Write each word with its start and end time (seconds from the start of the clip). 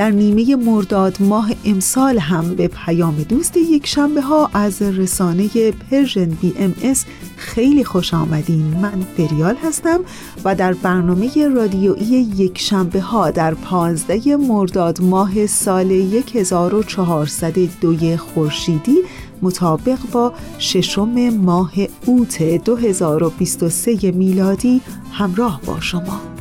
در 0.00 0.10
نیمه 0.10 0.56
مرداد 0.56 1.16
ماه 1.20 1.50
امسال 1.64 2.18
هم 2.18 2.54
به 2.54 2.68
پیام 2.68 3.16
دوست 3.22 3.56
یک 3.56 3.86
شنبه 3.86 4.20
ها 4.20 4.50
از 4.54 4.82
رسانه 4.82 5.70
Persian 5.70 6.30
BMS 6.30 7.04
خیلی 7.36 7.84
خوش 7.84 8.14
آمدین. 8.14 8.64
من 8.82 9.02
فریال 9.16 9.56
هستم 9.64 10.00
و 10.44 10.54
در 10.54 10.72
برنامه 10.72 11.48
رادیویی 11.48 12.20
یک 12.36 12.58
شنبه 12.58 13.00
ها 13.00 13.30
در 13.30 13.54
پانزده 13.54 14.36
مرداد 14.36 15.02
ماه 15.02 15.46
سال 15.46 15.90
1402 16.34 18.16
خورشیدی 18.16 18.96
مطابق 19.42 19.98
با 20.12 20.32
ششم 20.58 21.30
ماه 21.30 21.72
اوت 22.06 22.42
2023 22.42 24.10
میلادی 24.10 24.80
همراه 25.12 25.60
با 25.66 25.80
شما. 25.80 26.39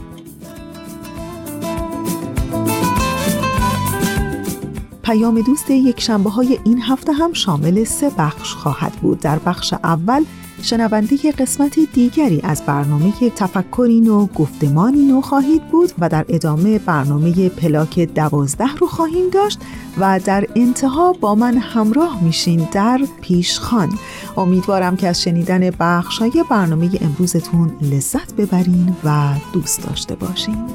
پیام 5.10 5.42
دوست 5.42 5.70
یک 5.70 6.02
شنبه 6.02 6.30
های 6.30 6.60
این 6.64 6.82
هفته 6.82 7.14
هم 7.14 7.34
شامل 7.34 7.84
سه 7.84 8.12
بخش 8.18 8.54
خواهد 8.54 8.92
بود. 8.92 9.20
در 9.20 9.40
بخش 9.40 9.74
اول 9.74 10.24
شنونده 10.62 11.32
قسمت 11.32 11.80
دیگری 11.94 12.42
از 12.44 12.64
برنامه 12.66 13.14
تفکری 13.36 14.02
نو 14.02 14.26
گفتمانی 14.26 15.06
نو 15.06 15.22
خواهید 15.22 15.64
بود 15.68 15.92
و 16.00 16.10
در 16.10 16.26
ادامه 16.30 16.80
برنامه 16.80 17.50
پلاک 17.50 18.00
دوازده 18.00 18.76
رو 18.76 18.88
خواهیم 18.88 19.30
داشت 19.30 19.60
و 19.98 20.20
در 20.26 20.48
انتها 20.56 21.14
با 21.14 21.36
من 21.36 21.58
همراه 21.58 22.24
میشین 22.24 22.68
در 22.72 23.02
پیشخان 23.22 23.90
امیدوارم 24.38 24.96
که 24.96 25.08
از 25.08 25.22
شنیدن 25.22 25.70
بخش 25.80 26.20
های 26.20 26.44
برنامه 26.50 26.90
امروزتون 27.02 27.72
لذت 27.82 28.36
ببرین 28.36 28.96
و 29.04 29.34
دوست 29.54 29.88
داشته 29.88 30.16
باشین. 30.16 30.66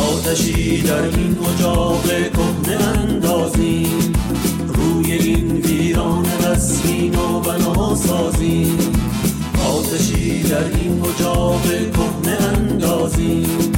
آتشی 0.00 0.82
در 0.82 1.02
این 1.02 1.36
اجاق 1.54 2.04
کهنه 2.04 2.84
اندازیم. 2.84 4.12
روی 4.74 5.12
این 5.12 5.50
ویران 5.56 6.22
قصری 6.22 7.10
و 7.10 7.40
بنا 7.40 7.94
سازیم. 7.94 8.78
آتشی 9.68 10.42
در 10.42 10.64
این 10.64 11.02
اجاق 11.02 11.62
کهنه 11.62 12.38
اندازیم. 12.56 13.72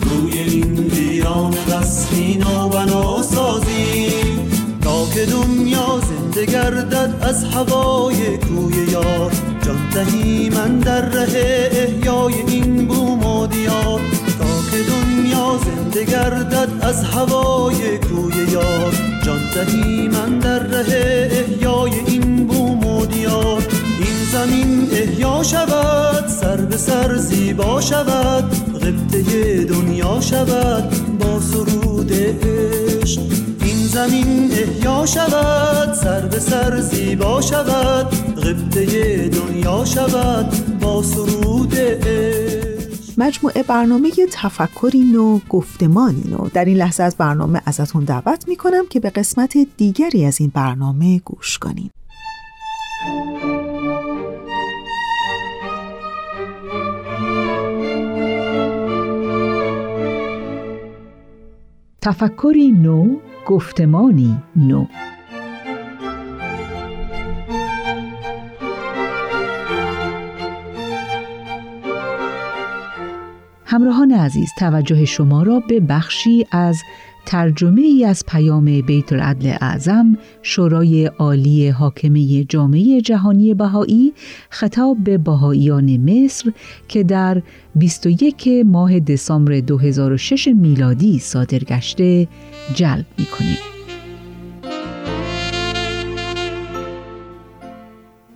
روی 0.00 0.38
این 0.38 0.78
ویران 0.78 1.50
قصری 1.50 2.38
و 2.38 2.68
بنا 2.68 3.22
سازیم. 3.22 4.50
تا 4.80 5.06
که 5.14 5.26
دنیا 5.26 6.00
زنده 6.08 6.46
گردد 6.46 7.14
از 7.20 7.44
هوای 7.44 8.38
کوی 8.38 8.92
یار 8.92 9.32
جان 9.62 9.88
دهی 9.94 10.50
من 10.50 10.78
در 10.78 11.00
ره 11.00 11.57
از 16.88 17.04
هوای 17.04 17.98
کوی 17.98 18.52
یار. 18.52 18.94
جان 19.24 19.40
دهی 19.54 20.08
من 20.08 20.38
در 20.38 20.58
ره 20.58 21.28
احیای 21.32 21.92
این 22.06 22.46
بوم 22.46 22.86
و 22.86 23.06
دیار. 23.06 23.62
این 23.98 24.24
زمین 24.32 24.88
احیا 24.92 25.42
شود 25.42 26.28
سر 26.28 26.56
به 26.56 26.76
سر 26.76 27.16
زیبا 27.16 27.80
شود. 27.80 28.44
غبطه 28.74 29.64
دنیا 29.64 30.20
شود 30.20 31.18
با 31.18 31.40
سرود 31.40 32.12
عشق. 32.12 33.20
این 33.64 33.86
زمین 33.86 34.52
احیا 34.52 35.06
شود 35.06 35.92
سر 35.94 36.20
به 36.20 36.40
سر 36.40 36.80
زیبا 36.80 37.40
شود. 37.40 38.06
غبطه 38.36 39.28
دنیا 39.28 39.84
شود 39.84 40.78
با 40.80 41.02
سرود 41.02 41.74
عشق. 41.76 42.37
مجموعه 43.18 43.62
برنامه 43.62 44.10
تفکری 44.32 45.00
نو 45.00 45.40
گفتمانی 45.48 46.24
نو. 46.30 46.48
در 46.48 46.64
این 46.64 46.76
لحظه 46.76 47.02
از 47.02 47.16
برنامه 47.16 47.62
ازتون 47.66 48.04
دعوت 48.04 48.48
می‌کنم 48.48 48.86
که 48.90 49.00
به 49.00 49.10
قسمت 49.10 49.58
دیگری 49.76 50.24
از 50.24 50.40
این 50.40 50.50
برنامه 50.54 51.18
گوش 51.18 51.58
کنید 51.58 51.90
تفکری 62.00 62.70
نو 62.70 63.16
گفتمانی 63.46 64.36
نو. 64.56 64.86
همراهان 73.70 74.12
عزیز 74.12 74.50
توجه 74.58 75.04
شما 75.04 75.42
را 75.42 75.60
به 75.68 75.80
بخشی 75.80 76.46
از 76.50 76.82
ترجمه 77.26 77.80
ای 77.80 78.04
از 78.04 78.24
پیام 78.26 78.80
بیت 78.80 79.12
العدل 79.12 79.56
اعظم 79.60 80.18
شورای 80.42 81.06
عالی 81.06 81.68
حاکمه 81.68 82.44
جامعه 82.44 83.00
جهانی 83.00 83.54
بهایی 83.54 84.12
خطاب 84.50 84.96
به 85.04 85.18
بهاییان 85.18 85.96
مصر 85.96 86.52
که 86.88 87.02
در 87.02 87.42
21 87.74 88.48
ماه 88.66 89.00
دسامبر 89.00 89.60
2006 89.60 90.48
میلادی 90.48 91.18
صادر 91.18 91.58
گشته 91.58 92.28
جلب 92.74 93.06
می 93.18 93.24
کنیم. 93.24 93.58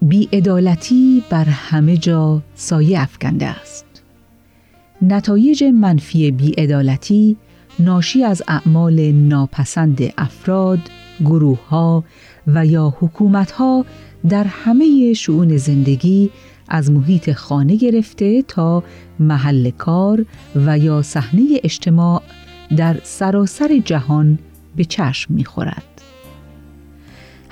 بیعدالتی 0.03 1.23
بر 1.31 1.45
همه 1.45 1.97
جا 1.97 2.43
سایه 2.55 3.01
افکنده 3.01 3.47
است. 3.47 3.92
نتایج 5.03 5.65
منفی 5.65 6.31
بیعدالتی 6.31 7.37
ناشی 7.79 8.25
از 8.25 8.43
اعمال 8.49 9.13
ناپسند 9.13 9.99
افراد، 10.19 10.79
گروه 11.21 11.69
ها 11.69 12.05
و 12.47 12.67
یا 12.67 12.95
حکومت 13.01 13.51
ها 13.51 13.85
در 14.29 14.45
همه 14.45 15.13
شعون 15.13 15.57
زندگی 15.57 16.31
از 16.69 16.91
محیط 16.91 17.33
خانه 17.33 17.77
گرفته 17.77 18.43
تا 18.43 18.83
محل 19.21 19.71
کار 19.71 20.27
و 20.57 20.79
یا 20.79 21.03
صحنه 21.03 21.43
اجتماع 21.65 22.23
در 22.77 22.97
سراسر 23.03 23.79
جهان 23.85 24.39
به 24.77 24.85
چشم 24.85 25.35
می‌خورد. 25.35 25.92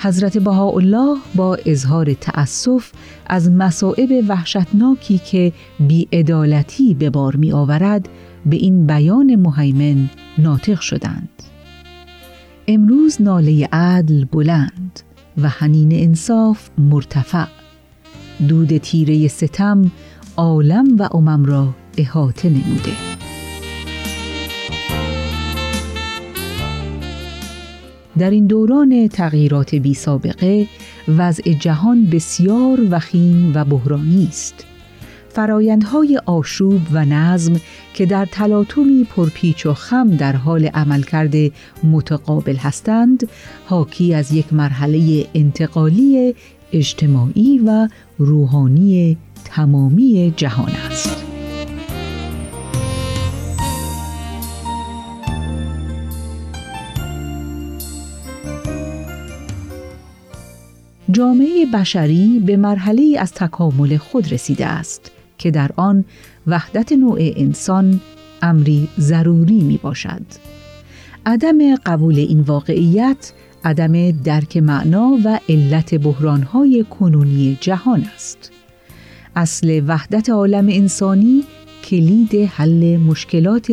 حضرت 0.02 0.38
بهاءالله 0.38 1.16
با 1.34 1.58
اظهار 1.66 2.14
تأسف 2.14 2.92
از 3.26 3.50
مصائب 3.50 4.24
وحشتناکی 4.28 5.18
که 5.18 5.52
بیعدالتی 5.80 6.94
به 6.94 7.10
بار 7.10 7.36
می 7.36 7.52
آورد 7.52 8.08
به 8.46 8.56
این 8.56 8.86
بیان 8.86 9.36
مهیمن 9.36 10.10
ناطق 10.38 10.80
شدند. 10.80 11.28
امروز 12.68 13.22
ناله 13.22 13.68
عدل 13.72 14.24
بلند 14.24 15.00
و 15.38 15.48
حنین 15.48 15.88
انصاف 15.92 16.68
مرتفع 16.78 17.46
دود 18.48 18.78
تیره 18.78 19.28
ستم 19.28 19.90
عالم 20.36 20.96
و 20.98 21.08
امم 21.16 21.44
را 21.44 21.68
احاطه 21.98 22.48
نموده 22.48 23.09
در 28.18 28.30
این 28.30 28.46
دوران 28.46 29.08
تغییرات 29.08 29.74
بی 29.74 29.94
سابقه 29.94 30.66
وضع 31.08 31.52
جهان 31.52 32.06
بسیار 32.06 32.80
وخیم 32.90 33.52
و 33.54 33.64
بحرانی 33.64 34.26
است. 34.28 34.66
فرایندهای 35.28 36.20
آشوب 36.26 36.80
و 36.92 37.04
نظم 37.04 37.60
که 37.94 38.06
در 38.06 38.26
تلاطمی 38.26 39.04
پرپیچ 39.16 39.66
و 39.66 39.74
خم 39.74 40.10
در 40.10 40.36
حال 40.36 40.66
عملکرد 40.66 41.34
متقابل 41.84 42.56
هستند 42.56 43.28
حاکی 43.66 44.14
از 44.14 44.32
یک 44.32 44.52
مرحله 44.52 45.26
انتقالی 45.34 46.34
اجتماعی 46.72 47.58
و 47.66 47.88
روحانی 48.18 49.16
تمامی 49.44 50.34
جهان 50.36 50.72
است. 50.90 51.29
جامعه 61.12 61.66
بشری 61.66 62.42
به 62.46 62.56
مرحله 62.56 63.16
از 63.18 63.32
تکامل 63.32 63.96
خود 63.96 64.32
رسیده 64.32 64.66
است 64.66 65.10
که 65.38 65.50
در 65.50 65.70
آن 65.76 66.04
وحدت 66.46 66.92
نوع 66.92 67.18
انسان 67.20 68.00
امری 68.42 68.88
ضروری 68.98 69.60
می 69.60 69.76
باشد. 69.76 70.22
عدم 71.26 71.74
قبول 71.74 72.18
این 72.18 72.40
واقعیت 72.40 73.32
عدم 73.64 74.10
درک 74.10 74.56
معنا 74.56 75.18
و 75.24 75.40
علت 75.48 75.94
بحرانهای 75.94 76.84
کنونی 76.90 77.58
جهان 77.60 78.06
است. 78.14 78.52
اصل 79.36 79.82
وحدت 79.86 80.30
عالم 80.30 80.66
انسانی 80.68 81.44
کلید 81.84 82.34
حل 82.34 82.96
مشکلات 82.96 83.72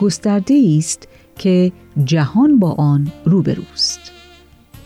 گسترده 0.00 0.74
است 0.78 1.08
که 1.38 1.72
جهان 2.04 2.58
با 2.58 2.72
آن 2.72 3.12
روبروست. 3.24 4.11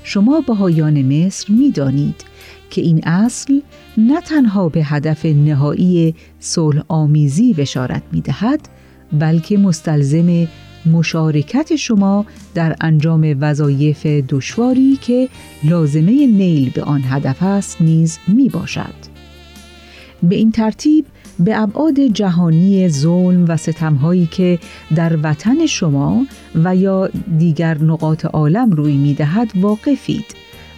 شما 0.09 0.41
بهایان 0.41 1.03
مصر 1.03 1.53
می 1.53 1.71
دانید 1.71 2.25
که 2.71 2.81
این 2.81 3.09
اصل 3.09 3.61
نه 3.97 4.21
تنها 4.21 4.69
به 4.69 4.85
هدف 4.85 5.27
نهایی 5.27 6.15
صلح 6.41 6.83
آمیزی 6.89 7.55
بشارت 7.55 8.03
می 8.13 8.21
دهد 8.21 8.69
بلکه 9.13 9.59
مستلزم 9.59 10.49
مشارکت 10.87 11.77
شما 11.77 12.27
در 12.55 12.77
انجام 12.81 13.37
وظایف 13.41 14.07
دشواری 14.07 14.99
که 15.01 15.29
لازمه 15.65 16.27
نیل 16.27 16.71
به 16.71 16.83
آن 16.83 17.03
هدف 17.05 17.43
است 17.43 17.81
نیز 17.81 18.19
می 18.29 18.49
باشد. 18.49 18.95
به 20.23 20.35
این 20.35 20.53
ترتیب 20.53 21.05
به 21.39 21.63
ابعاد 21.63 22.01
جهانی 22.01 22.89
ظلم 22.89 23.45
و 23.49 23.57
ستمهایی 23.57 24.27
که 24.27 24.59
در 24.95 25.19
وطن 25.23 25.67
شما 25.67 26.27
و 26.65 26.77
یا 26.77 27.09
دیگر 27.39 27.79
نقاط 27.79 28.25
عالم 28.25 28.71
روی 28.71 28.97
می 28.97 29.15
دهد 29.15 29.53
واقفید 29.61 30.25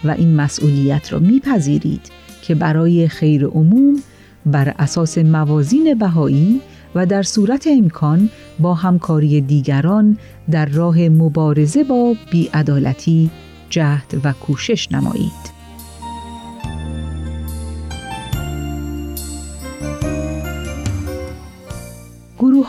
و 0.03 0.11
این 0.11 0.35
مسئولیت 0.35 1.13
را 1.13 1.19
میپذیرید 1.19 2.01
که 2.41 2.55
برای 2.55 3.07
خیر 3.07 3.45
عموم 3.45 3.95
بر 4.45 4.73
اساس 4.79 5.17
موازین 5.17 5.93
بهایی 5.93 6.61
و 6.95 7.05
در 7.05 7.23
صورت 7.23 7.67
امکان 7.67 8.29
با 8.59 8.73
همکاری 8.73 9.41
دیگران 9.41 10.17
در 10.51 10.65
راه 10.65 10.99
مبارزه 10.99 11.83
با 11.83 12.15
بیعدالتی 12.31 13.29
جهد 13.69 14.21
و 14.23 14.33
کوشش 14.33 14.91
نمایید. 14.91 15.58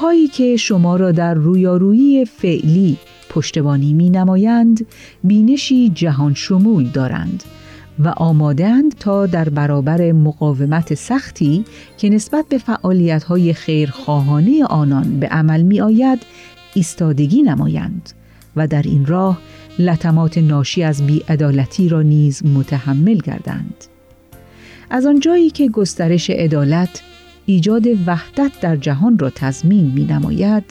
گروه 0.01 0.11
هایی 0.11 0.29
که 0.29 0.57
شما 0.57 0.97
را 0.97 1.13
در 1.13 1.35
رویارویی 1.35 2.25
فعلی 2.25 2.97
پشتبانی 3.31 3.93
می 3.93 4.11
نمایند 4.11 4.87
بینشی 5.25 5.89
جهان 5.89 6.35
شمول 6.35 6.85
دارند 6.85 7.45
و 7.99 8.09
آمادند 8.09 8.99
تا 8.99 9.27
در 9.27 9.49
برابر 9.49 10.13
مقاومت 10.13 10.95
سختی 10.95 11.65
که 11.99 12.09
نسبت 12.09 12.45
به 12.49 12.59
فعالیت 12.59 13.25
های 13.25 13.53
خیرخواهانه 13.53 14.65
آنان 14.65 15.21
به 15.21 15.27
عمل 15.27 15.63
می 15.63 15.81
آید 15.81 16.23
ایستادگی 16.75 17.43
نمایند 17.43 18.11
و 18.57 18.67
در 18.67 18.83
این 18.83 19.07
راه 19.07 19.39
لطمات 19.79 20.39
ناشی 20.39 20.83
از 20.83 21.07
بیعدالتی 21.07 21.89
را 21.89 22.03
نیز 22.03 22.47
متحمل 22.47 23.19
گردند. 23.19 23.85
از 24.91 25.07
آنجایی 25.07 25.51
که 25.51 25.69
گسترش 25.69 26.31
عدالت 26.31 27.03
ایجاد 27.51 27.87
وحدت 28.07 28.53
در 28.61 28.77
جهان 28.77 29.19
را 29.19 29.31
تضمین 29.31 29.93
می 29.95 30.05
نماید، 30.05 30.65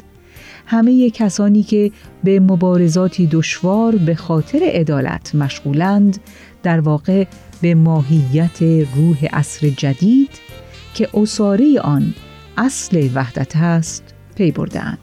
همه 0.66 1.10
کسانی 1.10 1.64
که 1.64 1.92
به 2.24 2.40
مبارزاتی 2.40 3.28
دشوار 3.28 3.96
به 3.96 4.16
خاطر 4.16 4.60
عدالت 4.64 5.36
مشغولند 5.36 6.18
در 6.64 6.80
واقع 6.80 7.26
به 7.62 7.76
ماهیت 7.76 8.62
روح 8.96 9.26
عصر 9.26 9.70
جدید 9.70 10.30
که 10.94 11.10
اصاره 11.14 11.80
آن 11.80 12.14
اصل 12.58 13.10
وحدت 13.14 13.56
است 13.56 14.04
پی 14.36 14.52
بردند. 14.52 14.98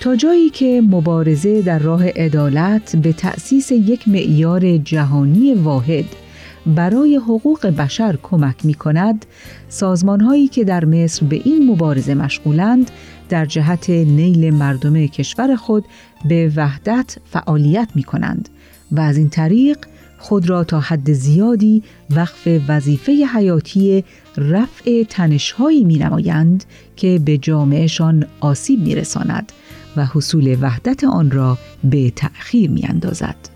تا 0.00 0.16
جایی 0.16 0.50
که 0.50 0.82
مبارزه 0.84 1.62
در 1.62 1.78
راه 1.78 2.08
عدالت 2.08 2.96
به 2.96 3.12
تأسیس 3.12 3.72
یک 3.72 4.08
معیار 4.08 4.76
جهانی 4.76 5.54
واحد 5.54 6.25
برای 6.66 7.16
حقوق 7.16 7.66
بشر 7.66 8.18
کمک 8.22 8.64
می 8.64 8.74
کند، 8.74 9.26
سازمان 9.68 10.20
هایی 10.20 10.48
که 10.48 10.64
در 10.64 10.84
مصر 10.84 11.26
به 11.26 11.40
این 11.44 11.70
مبارزه 11.70 12.14
مشغولند 12.14 12.90
در 13.28 13.46
جهت 13.46 13.90
نیل 13.90 14.54
مردم 14.54 15.06
کشور 15.06 15.56
خود 15.56 15.84
به 16.28 16.52
وحدت 16.56 17.16
فعالیت 17.24 17.88
می 17.94 18.02
کنند 18.02 18.48
و 18.92 19.00
از 19.00 19.16
این 19.16 19.28
طریق 19.28 19.78
خود 20.18 20.50
را 20.50 20.64
تا 20.64 20.80
حد 20.80 21.12
زیادی 21.12 21.82
وقف 22.10 22.48
وظیفه 22.68 23.12
حیاتی 23.12 24.04
رفع 24.36 25.02
تنشهایی 25.02 25.84
می 25.84 25.98
نمایند 25.98 26.64
که 26.96 27.20
به 27.24 27.38
جامعهشان 27.38 28.26
آسیب 28.40 28.80
می 28.80 28.94
رساند 28.94 29.52
و 29.96 30.06
حصول 30.06 30.56
وحدت 30.60 31.04
آن 31.04 31.30
را 31.30 31.58
به 31.84 32.10
تأخیر 32.10 32.70
می 32.70 32.84
اندازد. 32.84 33.55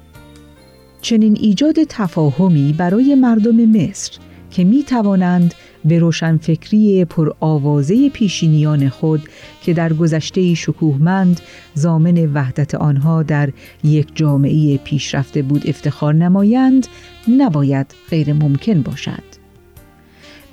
چنین 1.00 1.37
ایجاد 1.41 1.76
تفاهمی 1.88 2.75
برای 2.79 3.14
مردم 3.14 3.56
مصر 3.56 4.12
که 4.50 4.64
می 4.64 4.82
توانند 4.82 5.54
به 5.85 5.99
روشنفکری 5.99 7.04
پرآوازه 7.04 8.09
پیشینیان 8.09 8.88
خود 8.88 9.23
که 9.62 9.73
در 9.75 9.92
گذشته 9.92 10.54
شکوهمند 10.54 11.40
زامن 11.75 12.33
وحدت 12.35 12.75
آنها 12.75 13.23
در 13.23 13.50
یک 13.85 14.09
جامعه 14.14 14.76
پیشرفته 14.76 15.42
بود 15.42 15.66
افتخار 15.66 16.14
نمایند 16.14 16.87
نباید 17.28 17.95
غیر 18.11 18.33
ممکن 18.33 18.83
باشد. 18.83 19.40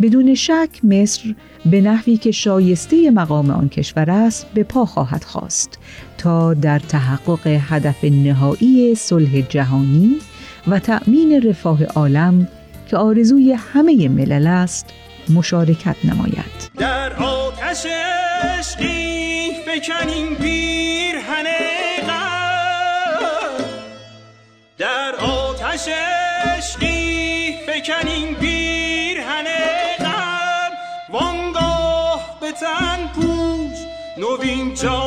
بدون 0.01 0.35
شک 0.35 0.69
مصر 0.83 1.35
به 1.65 1.81
نحوی 1.81 2.17
که 2.17 2.31
شایسته 2.31 3.11
مقام 3.11 3.49
آن 3.49 3.69
کشور 3.69 4.11
است 4.11 4.47
به 4.53 4.63
پا 4.63 4.85
خواهد 4.85 5.23
خواست 5.23 5.79
تا 6.17 6.53
در 6.53 6.79
تحقق 6.79 7.47
هدف 7.47 8.03
نهایی 8.03 8.95
صلح 8.95 9.41
جهانی 9.41 10.15
و 10.67 10.79
تأمین 10.79 11.41
رفاه 11.49 11.83
عالم 11.83 12.47
که 12.89 12.97
آرزوی 12.97 13.53
همه 13.53 14.09
ملل 14.09 14.47
است 14.47 14.85
مشارکت 15.29 15.95
نماید. 16.03 16.71
در 16.77 17.13
آتش 17.13 17.85
عشقی 18.43 19.51
فکنیم 19.65 20.35
پیرهن 20.35 21.45
در 24.77 25.15
آتش 25.15 25.87
عشقی 26.45 27.55
فکنیم 27.67 28.35
پیرهن 28.35 29.45
غم 29.99 30.71
وانگاه 31.13 32.37
به 32.41 32.51
تن 32.51 33.07
پوش 33.15 33.77
نوین 34.17 34.73
جامعه 34.73 35.06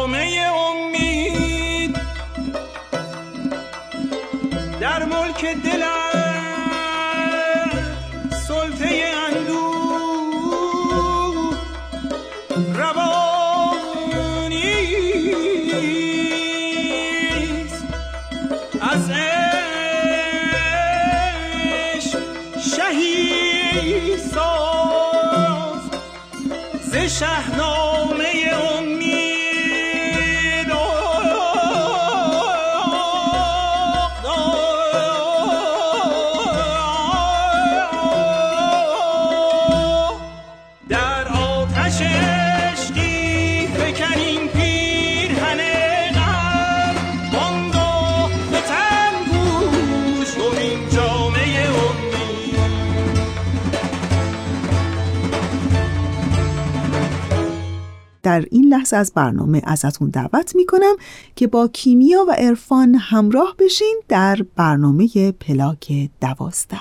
در 58.40 58.46
این 58.50 58.64
لحظه 58.64 58.96
از 58.96 59.12
برنامه 59.14 59.62
ازتون 59.64 60.10
دعوت 60.10 60.56
می‌کنم 60.56 60.96
که 61.36 61.46
با 61.46 61.68
کیمیا 61.68 62.24
و 62.28 62.32
عرفان 62.32 62.94
همراه 62.94 63.54
بشین 63.58 64.00
در 64.08 64.38
برنامه 64.56 65.32
پلاک 65.32 66.10
دوازده. 66.20 66.76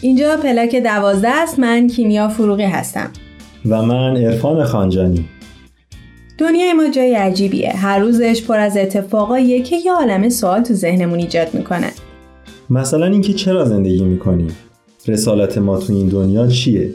اینجا 0.00 0.36
پلاک 0.36 0.76
دوازده 0.76 1.28
است. 1.28 1.58
من 1.58 1.88
کیمیا 1.88 2.28
فروغی 2.28 2.62
هستم. 2.62 3.10
و 3.68 3.82
من 3.82 4.16
عرفان 4.16 4.64
خانجانی. 4.64 5.28
دنیای 6.38 6.72
ما 6.72 6.88
جای 6.88 7.14
عجیبیه. 7.14 7.70
هر 7.76 7.98
روزش 7.98 8.42
پر 8.42 8.58
از 8.58 8.76
اتفاقاییه 8.76 9.62
که 9.62 9.76
یه 9.76 9.92
عالم 9.92 10.28
سوال 10.28 10.62
تو 10.62 10.74
ذهنمون 10.74 11.18
ایجاد 11.18 11.54
می‌کنه. 11.54 11.90
مثلا 12.70 13.06
اینکه 13.06 13.32
چرا 13.32 13.64
زندگی 13.64 14.04
می‌کنیم؟ 14.04 14.56
رسالت 15.08 15.58
ما 15.58 15.78
تو 15.78 15.92
این 15.92 16.08
دنیا 16.08 16.46
چیه؟ 16.46 16.90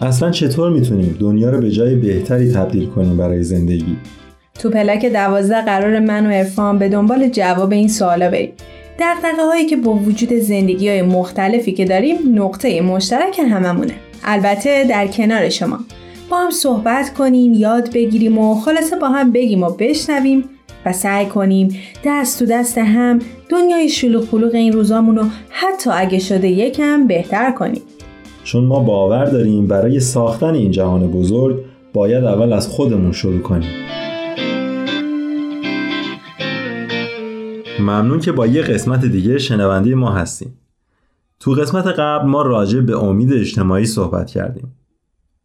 اصلا 0.00 0.30
چطور 0.30 0.70
می‌تونیم 0.70 1.16
دنیا 1.20 1.50
رو 1.50 1.60
به 1.60 1.70
جای 1.70 1.94
بهتری 1.94 2.52
تبدیل 2.52 2.86
کنیم 2.86 3.16
برای 3.16 3.42
زندگی؟ 3.42 3.96
تو 4.58 4.70
پلک 4.70 5.06
دوازده 5.06 5.64
قرار 5.64 6.00
من 6.00 6.26
و 6.26 6.30
عرفان 6.30 6.78
به 6.78 6.88
دنبال 6.88 7.28
جواب 7.28 7.72
این 7.72 7.88
سوالا 7.88 8.30
بریم. 8.30 8.52
دقدقه 8.98 9.42
هایی 9.46 9.66
که 9.66 9.76
با 9.76 9.92
وجود 9.92 10.32
زندگی 10.32 10.88
های 10.88 11.02
مختلفی 11.02 11.72
که 11.72 11.84
داریم 11.84 12.16
نقطه 12.34 12.80
مشترک 12.80 13.38
هممونه. 13.38 13.94
البته 14.24 14.84
در 14.88 15.06
کنار 15.06 15.48
شما. 15.48 15.78
با 16.30 16.36
هم 16.36 16.50
صحبت 16.50 17.14
کنیم 17.14 17.52
یاد 17.52 17.92
بگیریم 17.92 18.38
و 18.38 18.54
خلاصه 18.54 18.96
با 18.96 19.08
هم 19.08 19.32
بگیم 19.32 19.62
و 19.62 19.70
بشنویم 19.70 20.44
و 20.86 20.92
سعی 20.92 21.26
کنیم 21.26 21.76
دست 22.04 22.38
تو 22.38 22.46
دست 22.46 22.78
هم 22.78 23.18
دنیای 23.48 23.88
شلوغ 23.88 24.26
پلوغ 24.26 24.54
این 24.54 24.72
روزامون 24.72 25.16
رو 25.16 25.24
حتی 25.50 25.90
اگه 25.90 26.18
شده 26.18 26.48
یکم 26.48 27.06
بهتر 27.06 27.52
کنیم. 27.52 27.82
چون 28.44 28.64
ما 28.64 28.80
باور 28.80 29.24
داریم 29.24 29.66
برای 29.66 30.00
ساختن 30.00 30.54
این 30.54 30.70
جهان 30.70 31.10
بزرگ 31.10 31.64
باید 31.92 32.24
اول 32.24 32.52
از 32.52 32.68
خودمون 32.68 33.12
شروع 33.12 33.40
کنیم. 33.40 33.70
ممنون 37.80 38.20
که 38.20 38.32
با 38.32 38.46
یه 38.46 38.62
قسمت 38.62 39.04
دیگه 39.04 39.38
شنونده 39.38 39.94
ما 39.94 40.10
هستیم. 40.10 40.58
تو 41.40 41.50
قسمت 41.50 41.86
قبل 41.86 42.28
ما 42.28 42.42
راجع 42.42 42.80
به 42.80 42.98
امید 43.04 43.32
اجتماعی 43.32 43.86
صحبت 43.86 44.30
کردیم. 44.30 44.74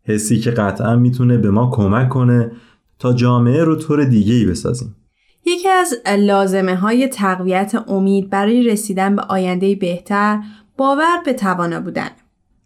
حسی 0.03 0.39
که 0.39 0.51
قطعا 0.51 0.95
می‌تونه 0.95 1.37
به 1.37 1.51
ما 1.51 1.69
کمک 1.73 2.09
کنه 2.09 2.51
تا 2.99 3.13
جامعه 3.13 3.63
رو 3.63 3.75
طور 3.75 4.03
دیگه 4.03 4.33
ای 4.33 4.45
بسازیم. 4.45 4.95
یکی 5.45 5.69
از 5.69 5.93
لازمه 6.17 6.75
های 6.75 7.07
تقویت 7.07 7.83
امید 7.87 8.29
برای 8.29 8.63
رسیدن 8.63 9.15
به 9.15 9.21
آینده 9.21 9.75
بهتر 9.75 10.39
باور 10.77 11.17
به 11.25 11.33
توانا 11.33 11.79
بودن. 11.79 12.09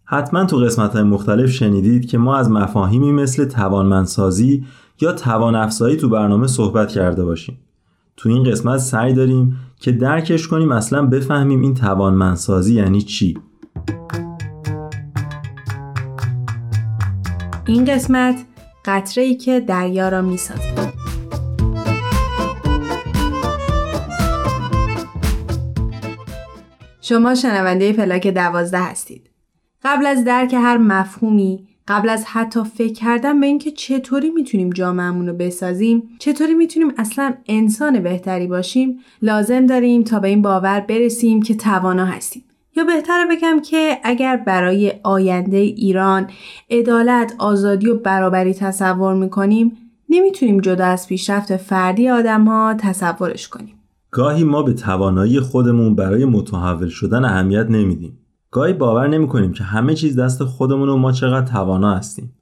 حتما 0.06 0.46
تو 0.46 0.58
قسمت 0.58 0.94
های 0.94 1.04
مختلف 1.04 1.50
شنیدید 1.50 2.08
که 2.08 2.18
ما 2.18 2.38
از 2.38 2.50
مفاهیمی 2.52 3.12
مثل 3.12 3.46
توانمندسازی 3.46 4.66
یا 5.02 5.12
توان 5.12 5.56
افزایی 5.56 5.98
تو 5.98 6.10
برنامه 6.10 6.48
صحبت 6.48 6.92
کرده 6.92 7.26
باشیم. 7.26 7.60
تو 8.18 8.30
این 8.30 8.44
قسمت 8.44 8.78
سعی 8.78 9.14
داریم 9.14 9.60
که 9.80 9.92
درکش 9.92 10.48
کنیم 10.48 10.72
اصلا 10.72 11.06
بفهمیم 11.06 11.62
این 11.62 11.74
توانمندسازی 11.74 12.76
یعنی 12.76 13.02
چی. 13.02 13.38
این 17.66 17.86
قسمت 17.86 18.46
قطره 18.86 19.24
ای 19.24 19.36
که 19.36 19.60
دریا 19.60 20.10
را 20.10 20.22
می 20.22 20.38
شما 27.14 27.36
شنونده 27.36 27.94
پلاک 27.94 28.28
دوازده 28.28 28.80
هستید. 28.80 29.30
قبل 29.84 30.06
از 30.06 30.24
درک 30.24 30.54
هر 30.54 30.78
مفهومی 30.78 31.68
قبل 31.88 32.10
از 32.10 32.26
حتی 32.26 32.64
فکر 32.64 32.94
کردن 32.94 33.40
به 33.40 33.46
اینکه 33.46 33.72
چطوری 33.72 34.30
می‌تونیم 34.30 34.70
جامعهمون 34.70 35.28
رو 35.28 35.34
بسازیم 35.34 36.10
چطوری 36.20 36.54
می‌تونیم 36.54 36.94
اصلا 36.98 37.34
انسان 37.48 38.00
بهتری 38.00 38.48
باشیم 38.48 39.00
لازم 39.22 39.66
داریم 39.66 40.04
تا 40.04 40.20
به 40.20 40.28
این 40.28 40.42
باور 40.42 40.80
برسیم 40.80 41.42
که 41.42 41.56
توانا 41.56 42.06
هستیم 42.06 42.44
یا 42.76 42.84
بهتره 42.84 43.26
بگم 43.32 43.60
که 43.60 43.98
اگر 44.04 44.38
برای 44.38 44.94
آینده 45.04 45.58
ایران 45.58 46.30
عدالت 46.70 47.34
آزادی 47.38 47.88
و 47.88 47.96
برابری 47.96 48.54
تصور 48.54 49.14
می‌کنیم 49.14 49.78
نمی‌تونیم 50.10 50.62
جدا 50.62 50.86
از 50.86 51.08
پیشرفت 51.08 51.58
فردی 51.58 52.10
آدم 52.10 52.46
ها 52.46 52.76
تصورش 52.80 53.48
کنیم 53.48 53.83
گاهی 54.14 54.44
ما 54.44 54.64
به 54.64 54.74
توانایی 54.74 55.40
خودمون 55.40 55.96
برای 55.96 56.26
متحول 56.26 56.88
شدن 56.88 57.26
اهمیت 57.26 57.70
نمیدیم 57.70 58.18
گاهی 58.52 58.74
باور 58.74 59.08
نمی 59.08 59.28
کنیم 59.28 59.52
که 59.52 59.64
همه 59.64 59.94
چیز 59.94 60.20
دست 60.20 60.44
خودمون 60.44 60.90
و 60.90 60.98
ما 60.98 61.12
چقدر 61.12 61.46
توانا 61.46 61.96
هستیم. 61.96 62.34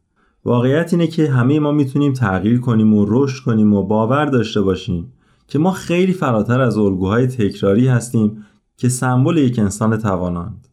واقعیت 0.46 0.94
اینه 0.94 1.08
که 1.08 1.30
همه 1.30 1.60
ما 1.60 1.72
می‌تونیم 1.72 2.14
تغییر 2.14 2.60
کنیم 2.60 2.94
و 2.94 3.06
رشد 3.08 3.44
کنیم 3.44 3.74
و 3.74 3.84
باور 3.84 4.26
داشته 4.26 4.62
باشیم 4.62 5.14
که 5.48 5.60
ما 5.60 5.72
خیلی 5.72 6.14
فراتر 6.14 6.62
از 6.62 6.78
الگوهای 6.78 7.28
تکراری 7.28 7.88
هستیم 7.88 8.46
که 8.78 8.90
سمبل 8.90 9.38
یک 9.38 9.60
انسان 9.60 9.98
تواناند. 9.98 10.68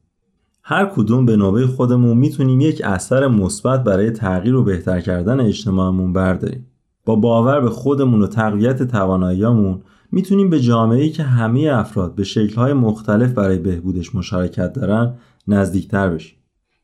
هر 0.62 0.86
کدوم 0.86 1.26
به 1.26 1.36
نوبه 1.36 1.66
خودمون 1.66 2.16
می‌تونیم 2.16 2.60
یک 2.60 2.82
اثر 2.84 3.26
مثبت 3.26 3.84
برای 3.84 4.10
تغییر 4.10 4.54
و 4.54 4.64
بهتر 4.64 5.00
کردن 5.00 5.40
اجتماعمون 5.40 6.12
برداریم. 6.12 6.66
با 7.04 7.16
باور 7.16 7.60
به 7.60 7.70
خودمون 7.70 8.22
و 8.22 8.26
تقویت 8.26 8.82
تواناییامون 8.82 9.80
می‌تونیم 10.12 10.50
به 10.50 10.60
جامعه‌ای 10.60 11.10
که 11.10 11.22
همه 11.22 11.70
افراد 11.72 12.14
به 12.14 12.24
شکل‌های 12.24 12.72
مختلف 12.72 13.32
برای 13.32 13.58
بهبودش 13.58 14.14
مشارکت 14.14 14.72
دارن 14.72 15.14
نزدیکتر 15.48 16.08
بشیم. 16.08 16.38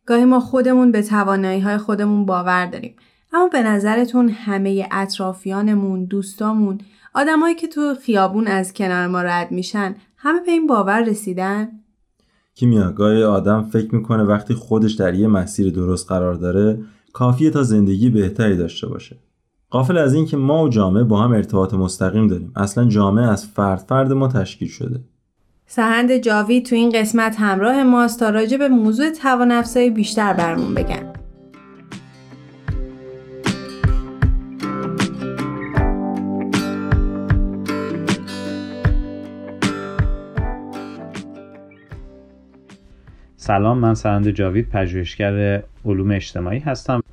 گاهی 0.06 0.24
ما 0.24 0.40
خودمون 0.40 0.92
به 0.92 1.02
توانایی 1.02 1.60
های 1.60 1.78
خودمون 1.78 2.26
باور 2.26 2.66
داریم. 2.66 2.96
اما 3.32 3.48
به 3.48 3.62
نظرتون 3.62 4.28
همه 4.28 4.88
اطرافیانمون، 4.90 6.04
دوستامون، 6.04 6.78
آدمایی 7.14 7.54
که 7.54 7.68
تو 7.68 7.94
خیابون 8.02 8.46
از 8.46 8.72
کنار 8.72 9.06
ما 9.06 9.22
رد 9.22 9.50
میشن، 9.52 9.94
همه 10.16 10.40
به 10.46 10.52
این 10.52 10.66
باور 10.66 11.02
رسیدن؟ 11.02 11.68
کیمیا 12.54 12.92
گاهی 12.92 13.22
آدم 13.22 13.62
فکر 13.62 13.94
می‌کنه 13.94 14.22
وقتی 14.22 14.54
خودش 14.54 14.92
در 14.92 15.14
یه 15.14 15.28
مسیر 15.28 15.72
درست 15.72 16.08
قرار 16.08 16.34
داره 16.34 16.78
کافیه 17.12 17.50
تا 17.50 17.62
زندگی 17.62 18.10
بهتری 18.10 18.56
داشته 18.56 18.86
باشه. 18.86 19.16
قافل 19.74 19.98
از 19.98 20.14
اینکه 20.14 20.36
ما 20.36 20.64
و 20.64 20.68
جامعه 20.68 21.04
با 21.04 21.22
هم 21.22 21.32
ارتباط 21.32 21.74
مستقیم 21.74 22.26
داریم. 22.26 22.52
اصلا 22.56 22.84
جامعه 22.84 23.28
از 23.28 23.46
فرد 23.46 23.78
فرد 23.78 24.12
ما 24.12 24.28
تشکیل 24.28 24.68
شده. 24.68 25.00
سهند 25.66 26.16
جاوید 26.16 26.66
تو 26.66 26.74
این 26.74 26.92
قسمت 26.94 27.36
همراه 27.38 27.82
ماست 27.82 28.20
تا 28.20 28.30
راجع 28.30 28.56
به 28.56 28.68
موضوع 28.68 29.10
توان 29.10 29.62
بیشتر 29.94 30.32
برمون 30.32 30.74
بگن. 30.74 31.12
سلام 43.36 43.78
من 43.78 43.94
سهند 43.94 44.28
جاوید 44.28 44.68
پژوهشگر 44.68 45.62
علوم 45.84 46.10
اجتماعی 46.10 46.58
هستم. 46.58 47.03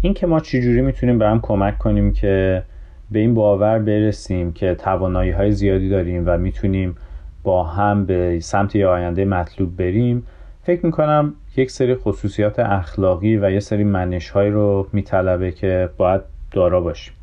این 0.00 0.14
که 0.14 0.26
ما 0.26 0.40
چجوری 0.40 0.82
می‌تونیم 0.82 1.18
به 1.18 1.26
هم 1.26 1.40
کمک 1.40 1.78
کنیم 1.78 2.12
که 2.12 2.62
به 3.10 3.18
این 3.18 3.34
باور 3.34 3.78
برسیم 3.78 4.52
که 4.52 4.74
توانایی 4.74 5.30
های 5.30 5.52
زیادی 5.52 5.88
داریم 5.88 6.22
و 6.26 6.38
می‌تونیم 6.38 6.96
با 7.42 7.64
هم 7.64 8.06
به 8.06 8.40
سمت 8.40 8.76
یه 8.76 8.86
آینده 8.86 9.24
مطلوب 9.24 9.76
بریم 9.76 10.26
فکر 10.62 10.86
می‌کنم 10.86 11.34
یک 11.56 11.70
سری 11.70 11.94
خصوصیات 11.94 12.58
اخلاقی 12.58 13.36
و 13.36 13.50
یه 13.50 13.60
سری 13.60 13.84
منش 13.84 14.30
های 14.30 14.50
رو 14.50 14.88
میطلبه 14.92 15.52
که 15.52 15.88
باید 15.96 16.20
دارا 16.52 16.80
باشیم. 16.80 17.14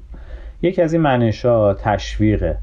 یکی 0.62 0.82
از 0.82 0.94
این 0.94 1.02
منش 1.02 1.46
ها 1.46 1.74
تشویقه. 1.74 2.58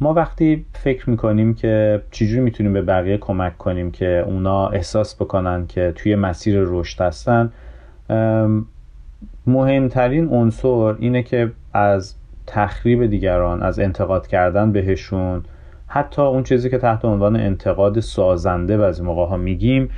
ما 0.00 0.14
وقتی 0.14 0.64
فکر 0.72 1.10
می‌کنیم 1.10 1.54
که 1.54 2.02
چجوری 2.10 2.40
می‌تونیم 2.40 2.72
به 2.72 2.82
بقیه 2.82 3.18
کمک 3.18 3.58
کنیم 3.58 3.90
که 3.90 4.24
اونا 4.26 4.68
احساس 4.68 5.14
بکنن 5.14 5.66
که 5.66 5.92
توی 5.96 6.14
مسیر 6.14 6.60
رشد 6.60 7.00
هستن 7.00 7.52
مهمترین 9.50 10.28
عنصر 10.28 10.94
اینه 10.98 11.22
که 11.22 11.50
از 11.72 12.14
تخریب 12.46 13.06
دیگران 13.06 13.62
از 13.62 13.78
انتقاد 13.78 14.26
کردن 14.26 14.72
بهشون 14.72 15.42
حتی 15.86 16.22
اون 16.22 16.42
چیزی 16.42 16.70
که 16.70 16.78
تحت 16.78 17.04
عنوان 17.04 17.36
انتقاد 17.36 18.00
سازنده 18.00 18.84
از 18.84 19.02
موقع 19.02 19.26
ها 19.26 19.36
میگیم 19.36 19.90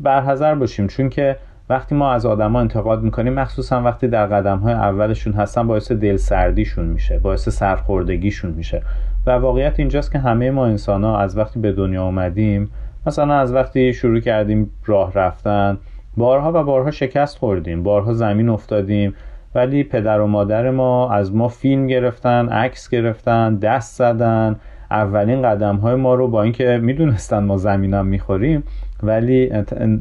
برحضر 0.00 0.54
باشیم. 0.54 0.86
چون 0.86 1.08
که 1.08 1.36
وقتی 1.68 1.94
ما 1.94 2.12
از 2.12 2.26
آدما 2.26 2.60
انتقاد 2.60 3.02
می‌کنیم 3.02 3.32
مخصوصا 3.32 3.82
وقتی 3.82 4.08
در 4.08 4.26
قدم 4.26 4.58
های 4.58 4.72
اولشون 4.72 5.32
هستن 5.32 5.66
باعث 5.66 5.92
دلسردیشون 5.92 6.84
میشه 6.86 7.18
باعث 7.18 7.48
سرخوردگیشون 7.48 8.50
میشه. 8.50 8.82
و 9.26 9.30
واقعیت 9.30 9.78
اینجاست 9.78 10.12
که 10.12 10.18
همه 10.18 10.50
ما 10.50 10.66
انسان 10.66 11.04
ها 11.04 11.18
از 11.18 11.36
وقتی 11.36 11.60
به 11.60 11.72
دنیا 11.72 12.04
اومدیم 12.04 12.70
مثلا 13.06 13.34
از 13.34 13.54
وقتی 13.54 13.92
شروع 13.92 14.20
کردیم 14.20 14.70
راه 14.86 15.12
رفتن 15.14 15.78
بارها 16.16 16.52
و 16.54 16.64
بارها 16.64 16.90
شکست 16.90 17.38
خوردیم 17.38 17.82
بارها 17.82 18.12
زمین 18.12 18.48
افتادیم 18.48 19.14
ولی 19.54 19.84
پدر 19.84 20.20
و 20.20 20.26
مادر 20.26 20.70
ما 20.70 21.12
از 21.12 21.34
ما 21.34 21.48
فیلم 21.48 21.86
گرفتن 21.86 22.48
عکس 22.48 22.90
گرفتن 22.90 23.54
دست 23.54 23.98
زدن. 23.98 24.56
اولین 24.90 25.42
قدم 25.42 25.76
های 25.76 25.94
ما 25.94 26.14
رو 26.14 26.28
با 26.28 26.42
اینکه 26.42 26.80
می‌دونستن 26.82 27.38
ما 27.44 27.56
زمینم 27.56 28.06
می‌خوریم 28.06 28.62
ولی 29.02 29.52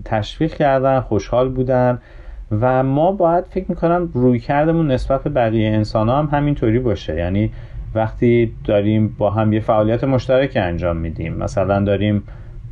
تشویق 0.05 0.53
کردن 0.53 0.99
خوشحال 0.99 1.49
بودن 1.49 1.99
و 2.61 2.83
ما 2.83 3.11
باید 3.11 3.45
فکر 3.45 3.65
می‌کنم 3.69 4.09
روی 4.13 4.39
کردمون 4.39 4.91
نسبت 4.91 5.23
به 5.23 5.29
بقیه 5.29 5.69
انسان 5.69 6.09
ها 6.09 6.19
هم 6.19 6.29
همینطوری 6.31 6.79
باشه. 6.79 7.15
یعنی 7.15 7.51
وقتی 7.95 8.53
داریم 8.65 9.15
با 9.17 9.29
هم 9.29 9.53
یه 9.53 9.59
فعالیت 9.59 10.03
مشترک 10.03 10.51
انجام 10.55 10.97
میدیم 10.97 11.33
مثلا 11.33 11.83
داریم 11.83 12.23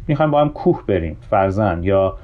می‌خوایم 0.08 0.32
با 0.32 0.42
هم 0.42 0.50
کوه 0.50 0.84
بریم 0.88 1.18
فرزن 1.30 1.80
یا 1.84 2.18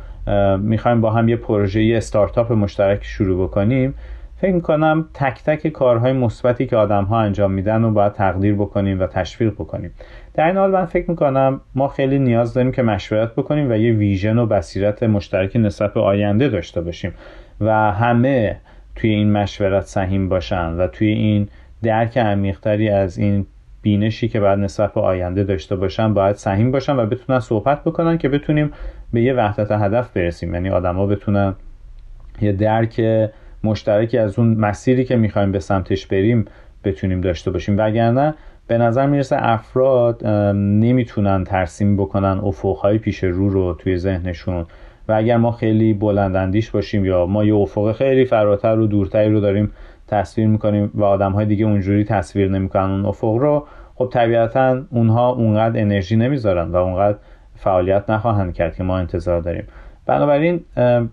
می‌خوایم 0.60 1.02
با 1.02 1.12
هم 1.12 1.30
یه 1.30 1.36
پروژه 1.36 1.84
یه 1.84 1.98
استارتاپ 1.98 2.52
مشترک 2.52 3.04
شروع 3.04 3.48
بکنیم. 3.48 3.94
فکر 4.38 4.54
می‌کنم 4.54 5.10
تک 5.14 5.44
تک 5.44 5.68
کارهای 5.68 6.14
مثبتی 6.14 6.66
که 6.66 6.76
آدم 6.76 7.04
ها 7.04 7.20
انجام 7.20 7.52
میدن 7.52 7.82
رو 7.82 7.92
باید 7.92 8.14
تقدیر 8.14 8.56
بکنیم 8.56 9.00
و 9.00 9.08
تشویق 9.08 9.54
بکنیم. 9.54 9.92
در 10.34 10.48
این 10.48 10.58
حال 10.58 10.72
من 10.72 10.86
فکر 10.86 11.10
می‌کنم 11.10 11.62
ما 11.76 11.88
خیلی 11.88 12.20
نیاز 12.20 12.54
داریم 12.54 12.72
که 12.72 12.82
مشورت 12.82 13.36
بکنیم 13.36 13.72
و 13.72 13.78
یه 13.78 13.94
ویژن 13.94 14.38
و 14.38 14.46
بصیرت 14.46 15.04
مشترک 15.04 15.56
نسبت 15.56 15.94
به 15.94 16.02
آینده 16.02 16.50
داشته 16.50 16.82
باشیم 16.82 17.14
و 17.62 17.92
همه 17.92 18.58
توی 18.96 19.10
این 19.10 19.32
مشورت 19.32 19.86
سهیم 19.86 20.30
باشن 20.30 20.74
و 20.74 20.88
توی 20.88 21.08
این 21.08 21.50
درک 21.84 22.18
عمیقتری 22.18 22.90
از 22.90 23.18
این 23.18 23.46
بینشی 23.82 24.28
که 24.28 24.40
بعد 24.40 24.60
نسبت 24.60 24.94
به 24.94 25.02
آینده 25.02 25.44
داشته 25.44 25.76
باشن 25.76 26.14
باید 26.14 26.36
سهیم 26.36 26.72
باشن 26.72 26.96
و 26.96 27.06
بتونن 27.06 27.40
صحبت 27.40 27.84
بکنن 27.84 28.18
که 28.18 28.30
بتونیم 28.30 28.72
به 29.14 29.22
یه 29.22 29.34
وحدت 29.34 29.72
هدف 29.72 30.12
برسیم. 30.14 30.54
یعنی 30.54 30.70
آدما 30.70 31.06
بتونن 31.06 31.56
یه 32.42 32.52
درک 32.52 33.02
مشترکی 33.64 34.18
از 34.18 34.40
اون 34.40 34.54
مسیری 34.54 35.04
که 35.04 35.16
می‌خوایم 35.16 35.52
به 35.52 35.60
سمتش 35.60 36.08
بریم 36.08 36.46
بتونیم 36.84 37.22
داشته 37.22 37.52
باشیم. 37.52 37.76
وگرنه 37.78 38.34
به 38.68 38.78
نظر 38.78 39.06
می‌رسه 39.06 39.36
افراد 39.40 40.28
نمی‌تونن 40.56 41.44
ترسیم 41.44 41.98
بکنن 41.98 42.40
افقهای 42.44 42.98
پیش 42.98 43.24
رو 43.24 43.50
رو 43.50 43.74
توی 43.74 43.98
ذهنشون. 43.98 44.66
و 45.08 45.14
اگر 45.14 45.38
ما 45.38 45.52
خیلی 45.52 45.94
بلندندیش 45.94 46.72
باشیم 46.72 47.06
یا 47.06 47.26
ما 47.26 47.44
یه 47.44 47.56
افق 47.56 47.92
خیلی 47.92 48.26
فراتر 48.26 48.80
و 48.80 48.88
دورتری 48.88 49.32
رو 49.32 49.40
داریم 49.40 49.72
تصویر 50.08 50.48
می‌کنیم 50.48 50.92
و 50.94 51.04
آدم 51.04 51.32
های 51.32 51.46
دیگه 51.46 51.66
اونجوری 51.66 52.04
تصویر 52.04 52.50
نمی‌کنن 52.50 52.92
اون 52.92 53.06
افق 53.06 53.36
رو 53.36 53.68
خب 53.96 54.10
طبیعتا 54.14 54.82
اونها 54.90 55.30
اونقدر 55.30 55.82
انرژی 55.82 56.16
نمی‌ذارن 56.16 56.72
و 56.72 56.76
اونقدر 56.76 57.18
فعالیت 57.56 58.10
نخواهند 58.10 58.54
کرد 58.54 58.76
که 58.76 58.84
ما 58.84 58.98
انتظار 58.98 59.42
داریم. 59.42 59.64
بنابراین 60.06 60.60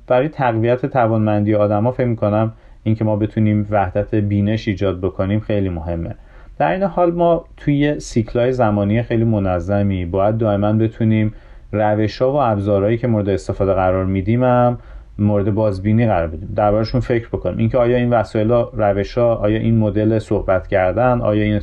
برای 0.07 0.29
تقویت 0.29 0.87
توانمندی 0.87 1.55
آدما 1.55 1.91
فکر 1.93 2.07
می‌کنم 2.07 2.53
اینکه 2.83 3.05
ما 3.05 3.17
بتونیم 3.17 3.67
وحدت 3.71 4.15
بینش 4.15 4.69
ایجاد 4.69 5.01
بکنیم 5.01 5.41
خیلی 5.41 5.69
مهمه. 5.69 6.15
در 6.59 6.73
این 6.73 6.83
حال 6.83 7.13
ما 7.13 7.45
توی 7.57 8.01
سیکلای 8.01 8.53
زمانی 8.53 9.03
خیلی 9.03 9.25
منظمی 9.25 10.05
باید 10.05 10.39
دائما 10.39 10.73
بتونیم 10.73 11.35
روش 11.73 12.23
ها 12.23 12.33
و 12.33 12.37
ابزارهایی 12.37 12.99
که 12.99 13.07
مورد 13.07 13.29
استفاده 13.29 13.73
قرار 13.75 14.05
میدیم 14.05 14.45
هم 14.45 14.79
مورد 15.19 15.55
بازبینی 15.55 16.07
قرار 16.07 16.27
بدیم. 16.27 16.53
دربارشون 16.57 17.01
فکر 17.01 17.29
بکنیم. 17.29 17.59
اینکه 17.59 17.79
آیا 17.79 17.97
این 17.97 18.11
وسایل 18.11 18.51
روش 18.73 19.19
ها 19.19 19.35
آیا 19.35 19.59
این 19.59 19.79
مدل 19.79 20.19
صحبت 20.19 20.67
کردن 20.67 21.21
آیا 21.21 21.43
این 21.43 21.59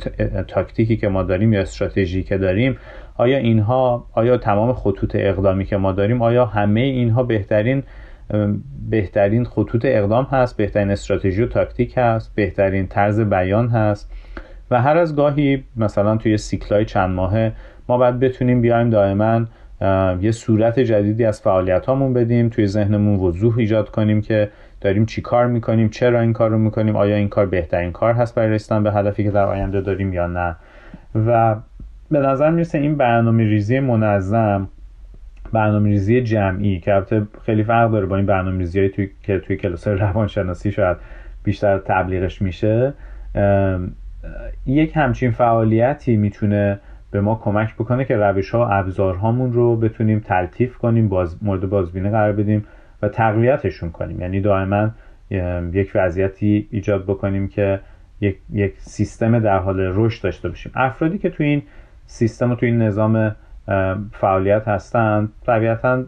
تاکتیکی 0.48 0.96
که 0.96 1.08
ما 1.08 1.22
داریم 1.22 1.52
یا 1.52 1.60
استراتژی 1.60 2.22
که 2.22 2.38
داریم 2.38 2.76
آیا 3.18 3.38
اینها 3.38 4.06
آیا 4.12 4.36
تمام 4.36 4.72
خطوط 4.72 5.10
اقدامی 5.14 5.64
که 5.64 5.76
ما 5.76 5.92
داریم 5.92 6.22
آیا 6.22 6.46
همه 6.46 6.80
اینها 6.80 7.22
بهترین 7.22 7.82
بهترین 8.90 9.44
خطوط 9.44 9.82
اقدام 9.84 10.24
هست 10.24 10.56
بهترین 10.56 10.90
استراتژی 10.90 11.42
و 11.42 11.46
تاکتیک 11.46 11.94
هست 11.96 12.34
بهترین 12.34 12.86
طرز 12.86 13.20
بیان 13.20 13.68
هست؟ 13.68 14.10
و 14.70 14.82
هر 14.82 14.96
از 14.96 15.16
گاهی 15.16 15.64
مثلا 15.76 16.16
توی 16.16 16.38
سیکلای 16.38 16.84
چند 16.84 17.10
ماهه 17.10 17.52
ما 17.88 17.98
باید 17.98 18.20
بتونیم 18.20 18.60
بیایم 18.60 18.90
دائما 18.90 19.44
یه 20.20 20.32
صورت 20.32 20.80
جدیدی 20.80 21.24
از 21.24 21.40
فعالیت 21.40 21.86
هامون 21.86 22.12
بدیم 22.12 22.48
توی 22.48 22.66
ذهنمون 22.66 23.20
وضوح 23.20 23.58
ایجاد 23.58 23.90
کنیم 23.90 24.20
که 24.20 24.50
داریم 24.80 25.06
چی 25.06 25.20
کار 25.20 25.46
می‌کنیم 25.46 25.88
چرا 25.88 26.20
این 26.20 26.32
کار 26.32 26.50
رو 26.50 26.58
می‌کنیم 26.58 26.96
آیا 26.96 27.16
این 27.16 27.28
کار 27.28 27.46
بهترین 27.46 27.92
کار 27.92 28.14
هست 28.14 28.34
برای 28.34 28.50
رسیدن 28.50 28.82
به 28.82 28.92
هدفی 28.92 29.24
که 29.24 29.30
در 29.30 29.44
آینده 29.44 29.80
داریم 29.80 30.12
یا 30.12 30.26
نه؟ 30.26 30.56
و 31.26 31.56
به 32.10 32.18
نظر 32.18 32.50
می‌رسه 32.50 32.78
این 32.78 32.96
برنامه 32.96 33.44
ریزی 33.44 33.80
منظم 33.80 34.68
برنامه 35.52 35.88
ریزی 35.88 36.22
جمعی 36.22 36.80
که 36.80 36.94
البته 36.94 37.26
خیلی 37.46 37.64
فرق 37.64 37.90
داره 37.90 38.06
با 38.06 38.16
این 38.16 38.26
برنامه 38.26 38.58
ریزی 38.58 38.88
توی... 38.88 39.10
که 39.22 39.38
توی 39.38 39.56
کلاس 39.56 39.88
روانشناسی 39.88 40.72
شاید 40.72 40.96
بیشتر 41.44 41.78
تبلیغش 41.78 42.42
میشه 42.42 42.94
یک 44.66 44.96
همچین 44.96 45.30
فعالیتی 45.30 46.16
می‌تونه 46.16 46.80
به 47.10 47.20
ما 47.20 47.34
کمک 47.34 47.74
بکنه 47.74 48.04
که 48.04 48.16
روش 48.16 48.50
ها 48.50 48.60
و 48.60 48.72
ابزارهامون 48.72 49.52
رو 49.52 49.76
بتونیم 49.76 50.20
تلطیف 50.20 50.78
کنیم 50.78 51.08
باز 51.08 51.36
مورد 51.42 51.70
بازبینی 51.70 52.10
قرار 52.10 52.32
بدیم 52.32 52.64
و 53.02 53.08
تقویتشون 53.08 53.90
کنیم. 53.90 54.20
یعنی 54.20 54.40
دائما 54.40 54.90
یک 55.72 55.92
وضعیتی 55.94 56.68
ایجاد 56.70 57.04
بکنیم 57.04 57.48
که 57.48 57.80
یک, 58.20 58.38
یک 58.52 58.74
سیستم 58.78 59.38
در 59.38 59.58
حال 59.58 59.80
رشد 59.80 60.22
داشته 60.22 60.48
باشیم. 60.48 60.72
افرادی 60.74 61.18
که 61.18 61.30
توی 61.30 61.46
این 61.46 61.62
سیستم 62.10 62.52
و 62.52 62.54
توی 62.54 62.68
این 62.68 62.82
نظام 62.82 63.36
فعالیت 64.12 64.68
هستند 64.68 65.28
طبیعتا 65.46 66.04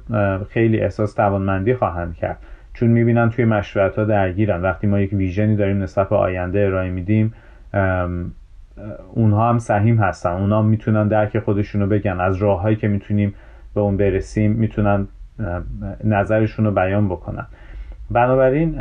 خیلی 0.50 0.80
احساس 0.80 1.14
توانمندی 1.14 1.74
خواهند 1.74 2.14
کرد. 2.14 2.38
چون 2.74 2.88
می‌بینن 2.88 3.30
توی 3.30 3.44
مشروعات 3.44 3.98
ها 3.98 4.04
درگیرن. 4.04 4.62
وقتی 4.62 4.86
ما 4.86 5.00
یک 5.00 5.12
ویژنی 5.12 5.56
داریم 5.56 5.82
نسبت 5.82 6.08
به 6.08 6.16
آینده 6.16 6.60
ارائه 6.66 6.90
میدیم 6.90 7.34
اونها 9.14 9.48
هم 9.48 9.58
سهیم 9.58 9.96
هستن. 9.96 10.30
اونها 10.30 10.62
می‌تونن 10.62 11.08
درک 11.08 11.38
خودشونو 11.38 11.86
بگن. 11.86 12.20
از 12.20 12.36
راههایی 12.36 12.76
که 12.76 12.88
می‌تونیم 12.88 13.34
به 13.74 13.80
اون 13.80 13.96
برسیم 13.96 14.52
می‌تونن 14.52 15.08
نظرشون 16.04 16.64
رو 16.64 16.70
بیان 16.70 17.08
بکنن. 17.08 17.46
بنابراین 18.10 18.76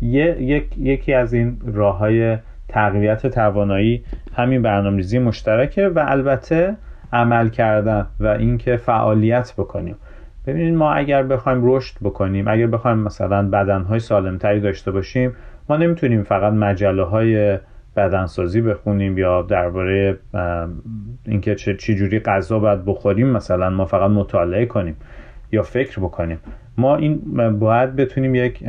یک، 0.00 0.78
یکی 0.78 1.14
از 1.14 1.32
این 1.32 1.58
راه 1.74 1.98
های 1.98 2.38
تقویت 2.72 3.26
توانایی 3.26 4.04
همین 4.36 4.62
برنامه‌ریزی 4.62 5.18
مشترکه 5.18 5.88
و 5.88 6.04
البته 6.08 6.76
عمل 7.12 7.48
کردن 7.48 8.06
و 8.20 8.26
اینکه 8.26 8.76
فعالیت 8.76 9.54
بکنیم. 9.58 9.96
ببینید 10.46 10.74
ما 10.74 10.92
اگر 10.92 11.22
بخوایم 11.22 11.60
رشد 11.62 11.94
بکنیم 12.02 12.48
اگر 12.48 12.66
بخوایم 12.66 12.98
مثلا 12.98 13.48
بدنهای 13.48 13.98
سالمتری 13.98 14.60
داشته 14.60 14.90
باشیم 14.90 15.32
ما 15.68 15.76
نمی‌تونیم 15.76 16.22
فقط 16.22 16.52
مجله 16.52 17.04
های 17.04 17.58
بدنسازی 17.96 18.60
بخونیم 18.60 19.18
یا 19.18 19.42
درباره 19.42 20.18
اینکه 21.26 21.54
چه 21.54 21.76
چی 21.76 21.94
جوری 21.94 22.20
غذا 22.20 22.58
باید 22.58 22.84
بخوریم 22.84 23.28
مثلا 23.28 23.70
ما 23.70 23.84
فقط 23.84 24.10
مطالعه 24.10 24.66
کنیم 24.66 24.96
یا 25.52 25.62
فکر 25.62 26.00
بکنیم. 26.00 26.38
ما 26.78 26.96
این 26.96 27.20
باید 27.58 27.96
بتونیم 27.96 28.34
یک 28.34 28.64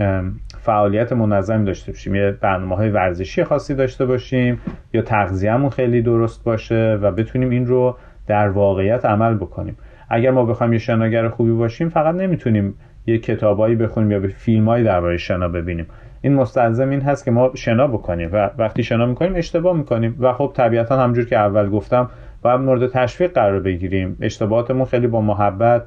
فعالیت 0.64 1.14
منظمی 1.14 1.66
داشته 1.66 1.92
باشیم. 1.92 2.16
یه 2.16 2.32
برنامه 2.32 2.76
های 2.76 2.90
ورزشی 2.90 3.44
خاصی 3.44 3.76
داشته 3.76 4.06
باشیم 4.06 4.60
یا 4.94 5.02
تغذیهمون 5.02 5.70
خیلی 5.70 6.02
درست 6.02 6.44
باشه 6.44 7.00
و 7.02 7.12
بتونیم 7.12 7.50
این 7.50 7.66
رو 7.66 7.98
در 8.28 8.50
واقعیت 8.50 9.06
عمل 9.06 9.34
بکنیم. 9.34 9.78
اگر 10.10 10.32
ما 10.32 10.46
بخوایم 10.46 10.74
یه 10.74 10.80
شناگر 10.80 11.30
خوبی 11.30 11.52
باشیم 11.52 11.90
فقط 11.90 12.16
نمی‌تونیم 12.16 12.76
یه 13.08 13.18
کتابایی 13.18 13.76
بخونیم 13.76 14.12
یا 14.12 14.20
به 14.20 14.28
فیلمایی 14.28 14.84
درباره 14.84 15.18
شنا 15.18 15.48
ببینیم. 15.48 15.86
این 16.22 16.34
مستلزم 16.34 16.90
این 16.90 17.02
هست 17.02 17.26
که 17.26 17.32
ما 17.32 17.52
شنا 17.56 17.88
بکنیم 17.88 18.30
و 18.34 18.50
وقتی 18.58 18.84
شنا 18.84 19.06
می‌کنیم 19.06 19.36
اشتباه 19.36 19.78
می‌کنیم. 19.78 20.16
و 20.20 20.34
خب 20.34 20.52
طبیعتا 20.56 21.04
همجور 21.04 21.26
که 21.26 21.38
اول 21.38 21.70
گفتم 21.70 22.10
باید 22.42 22.60
مورد 22.60 22.88
تشویق 22.88 23.34
قرار 23.34 23.60
بگیریم. 23.60 24.18
اشتباهاتمون 24.22 24.86
خیلی 24.86 25.08
با 25.08 25.22
محبت 25.22 25.84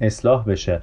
اصلاح 0.00 0.44
بشه 0.44 0.80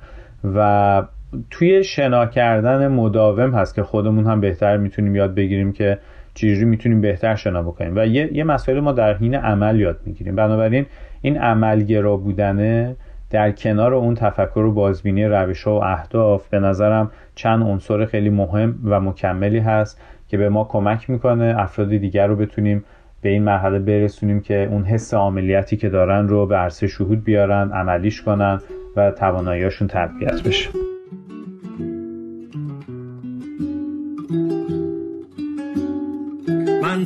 و 0.55 1.03
توی 1.51 1.83
شنا 1.83 2.25
کردن 2.25 2.87
مداوم 2.87 3.51
هست 3.51 3.75
که 3.75 3.83
خودمون 3.83 4.25
هم 4.25 4.41
بهتر 4.41 4.77
می‌تونیم 4.77 5.15
یاد 5.15 5.35
بگیریم 5.35 5.73
که 5.73 5.97
چجوری 6.33 6.65
می‌تونیم 6.65 7.01
بهتر 7.01 7.35
شنا 7.35 7.61
بکنیم. 7.61 7.93
و 7.95 8.05
یه, 8.05 8.29
یه 8.33 8.43
مسئله 8.43 8.79
ما 8.79 8.91
در 8.91 9.13
حین 9.13 9.35
عمل 9.35 9.79
یاد 9.79 9.99
می‌گیریم. 10.05 10.35
بنابراین 10.35 10.85
این 11.21 11.37
عملگرا 11.37 12.17
بودنه 12.17 12.95
در 13.29 13.51
کنار 13.51 13.93
اون 13.93 14.15
تفکر 14.15 14.59
و 14.59 14.71
بازبینی 14.71 15.25
روش 15.25 15.63
ها 15.63 15.79
و 15.79 15.83
اهداف 15.83 16.47
به 16.47 16.59
نظرم 16.59 17.11
چند 17.35 17.63
عنصر 17.63 18.05
خیلی 18.05 18.29
مهم 18.29 18.75
و 18.83 18.99
مکملی 18.99 19.59
هست 19.59 20.01
که 20.27 20.37
به 20.37 20.49
ما 20.49 20.63
کمک 20.63 21.09
می‌کنه 21.09 21.55
افراد 21.57 21.89
دیگر 21.89 22.27
رو 22.27 22.35
بتونیم 22.35 22.83
به 23.21 23.29
این 23.29 23.43
مرحله 23.43 23.79
برسونیم 23.79 24.39
که 24.39 24.67
اون 24.71 24.83
حس 24.83 25.13
عاملیتی 25.13 25.77
که 25.77 25.89
دارن 25.89 26.27
رو 26.27 26.45
به 26.45 26.55
عرصه 26.55 26.87
شهود 26.87 27.23
بیارن 27.23 27.71
عملیش 27.71 28.21
کنن 28.21 28.59
و 28.95 29.11
تواناییاشون 29.11 29.87
تقویت 29.87 30.43
بشه. 30.43 30.94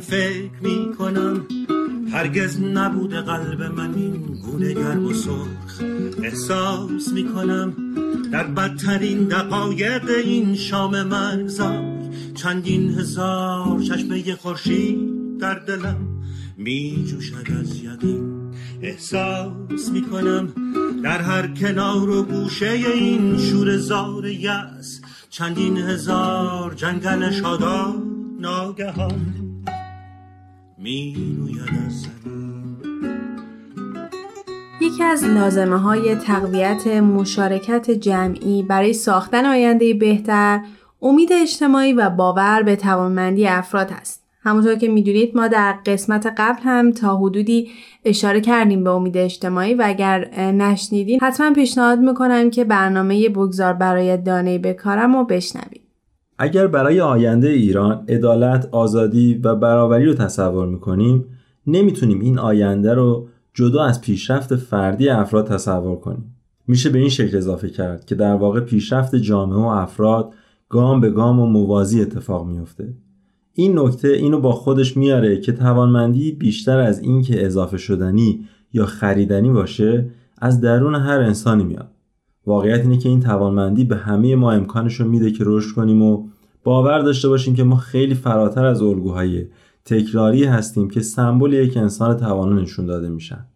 فکر 0.00 0.50
می 0.62 0.94
کنم 0.98 1.46
هرگز 2.12 2.60
نبوده 2.60 3.20
قلب 3.20 3.62
من 3.62 3.94
این 3.94 4.40
گونه 4.44 4.72
گرم 4.72 5.06
و 5.06 5.12
سرخ 5.12 5.82
احساس 6.22 7.12
می 7.12 7.28
کنم 7.34 7.74
در 8.32 8.44
بدترین 8.44 9.24
دقایق 9.24 10.10
این 10.24 10.54
شام 10.54 11.02
مرزا 11.02 11.72
چندین 12.34 12.90
هزار 12.90 13.82
چشمه 13.82 14.34
خورشید 14.34 14.98
در 15.38 15.54
دلم 15.54 15.96
می 16.56 17.04
جوشد 17.06 17.52
از 17.60 17.76
یقین. 17.84 18.52
احساس 18.82 19.90
می‌کنم 19.92 20.48
در 21.04 21.22
هر 21.22 21.46
کنار 21.46 22.10
و 22.10 22.22
گوشه 22.22 22.70
این 22.70 23.38
شور 23.38 23.76
زار 23.76 24.26
یس 24.26 25.00
چندین 25.30 25.76
هزار 25.76 26.74
جنگل 26.74 27.30
شادان 27.30 28.02
ناگهان 28.40 29.14
می 29.14 29.39
یکی 34.80 35.02
از 35.04 35.24
لازمه 35.24 35.78
های 35.78 36.14
تقویت 36.14 36.86
مشارکت 36.86 37.90
جمعی 37.90 38.62
برای 38.62 38.92
ساختن 38.92 39.46
آینده 39.46 39.94
بهتر 39.94 40.60
امید 41.02 41.32
اجتماعی 41.32 41.92
و 41.92 42.10
باور 42.10 42.62
به 42.62 42.76
توانمندی 42.76 43.46
افراد 43.46 43.92
است. 43.92 44.24
همونطور 44.42 44.74
که 44.74 44.88
می‌دونید 44.88 45.36
ما 45.36 45.48
در 45.48 45.72
قسمت 45.86 46.26
قبل 46.38 46.62
هم 46.62 46.92
تا 46.92 47.16
حدودی 47.16 47.70
اشاره 48.04 48.40
کردیم 48.40 48.84
به 48.84 48.90
امید 48.90 49.16
اجتماعی 49.16 49.74
و 49.74 49.82
اگر 49.86 50.30
نشنیدین 50.38 51.20
حتما 51.22 51.52
پیشنهاد 51.52 51.98
می‌کنم 51.98 52.50
که 52.50 52.64
برنامه 52.64 53.28
بگذار 53.28 53.72
برای 53.72 54.16
دانه 54.16 54.58
بکارم 54.58 55.16
رو 55.16 55.24
بشنوید. 55.24 55.89
اگر 56.42 56.66
برای 56.66 57.00
آینده 57.00 57.48
ایران 57.48 58.04
عدالت، 58.08 58.68
آزادی 58.72 59.34
و 59.34 59.54
برابری 59.54 60.04
رو 60.04 60.14
تصور 60.14 60.66
می‌کنیم 60.66 61.24
نمی‌تونیم 61.66 62.20
این 62.20 62.38
آینده 62.38 62.94
رو 62.94 63.28
جدا 63.54 63.82
از 63.82 64.00
پیشرفت 64.00 64.56
فردی 64.56 65.08
افراد 65.08 65.46
تصور 65.46 65.96
کنیم. 65.96 66.36
میشه 66.66 66.90
به 66.90 66.98
این 66.98 67.08
شکل 67.08 67.36
اضافه 67.36 67.70
کرد 67.70 68.04
که 68.04 68.14
در 68.14 68.34
واقع 68.34 68.60
پیشرفت 68.60 69.16
جامعه 69.16 69.58
و 69.58 69.66
افراد 69.66 70.34
گام 70.68 71.00
به 71.00 71.10
گام 71.10 71.40
و 71.40 71.46
موازی 71.46 72.02
اتفاق 72.02 72.46
میفته. 72.46 72.94
این 73.54 73.78
نکته 73.78 74.08
اینو 74.08 74.40
با 74.40 74.52
خودش 74.52 74.96
میاره 74.96 75.40
که 75.40 75.52
توانمندی 75.52 76.32
بیشتر 76.32 76.78
از 76.78 77.02
این 77.02 77.22
که 77.22 77.46
اضافه 77.46 77.78
شدنی 77.78 78.44
یا 78.72 78.86
خریدنی 78.86 79.50
باشه 79.50 80.06
از 80.38 80.60
درون 80.60 80.94
هر 80.94 81.18
انسانی 81.20 81.64
میاد. 81.64 81.90
واقعیت 82.46 82.80
اینه 82.80 82.98
که 82.98 83.08
این 83.08 83.20
توانمندی 83.20 83.84
به 83.84 83.96
همه 83.96 84.36
ما 84.36 84.52
امکانش 84.52 85.00
رو 85.00 85.08
میده 85.08 85.30
که 85.30 85.44
رشد 85.46 85.74
کنیم 85.74 86.02
و 86.02 86.28
باور 86.64 86.98
داشته 86.98 87.28
باشیم 87.28 87.54
که 87.54 87.64
ما 87.64 87.76
خیلی 87.76 88.14
فراتر 88.14 88.64
از 88.64 88.82
الگوهای 88.82 89.46
تکراری 89.84 90.44
هستیم 90.44 90.90
که 90.90 91.00
سمبل 91.00 91.52
یک 91.52 91.76
انسان 91.76 92.16
توانا 92.16 92.60
نشون 92.60 92.86
داده 92.86 93.08
میشن. 93.08 93.46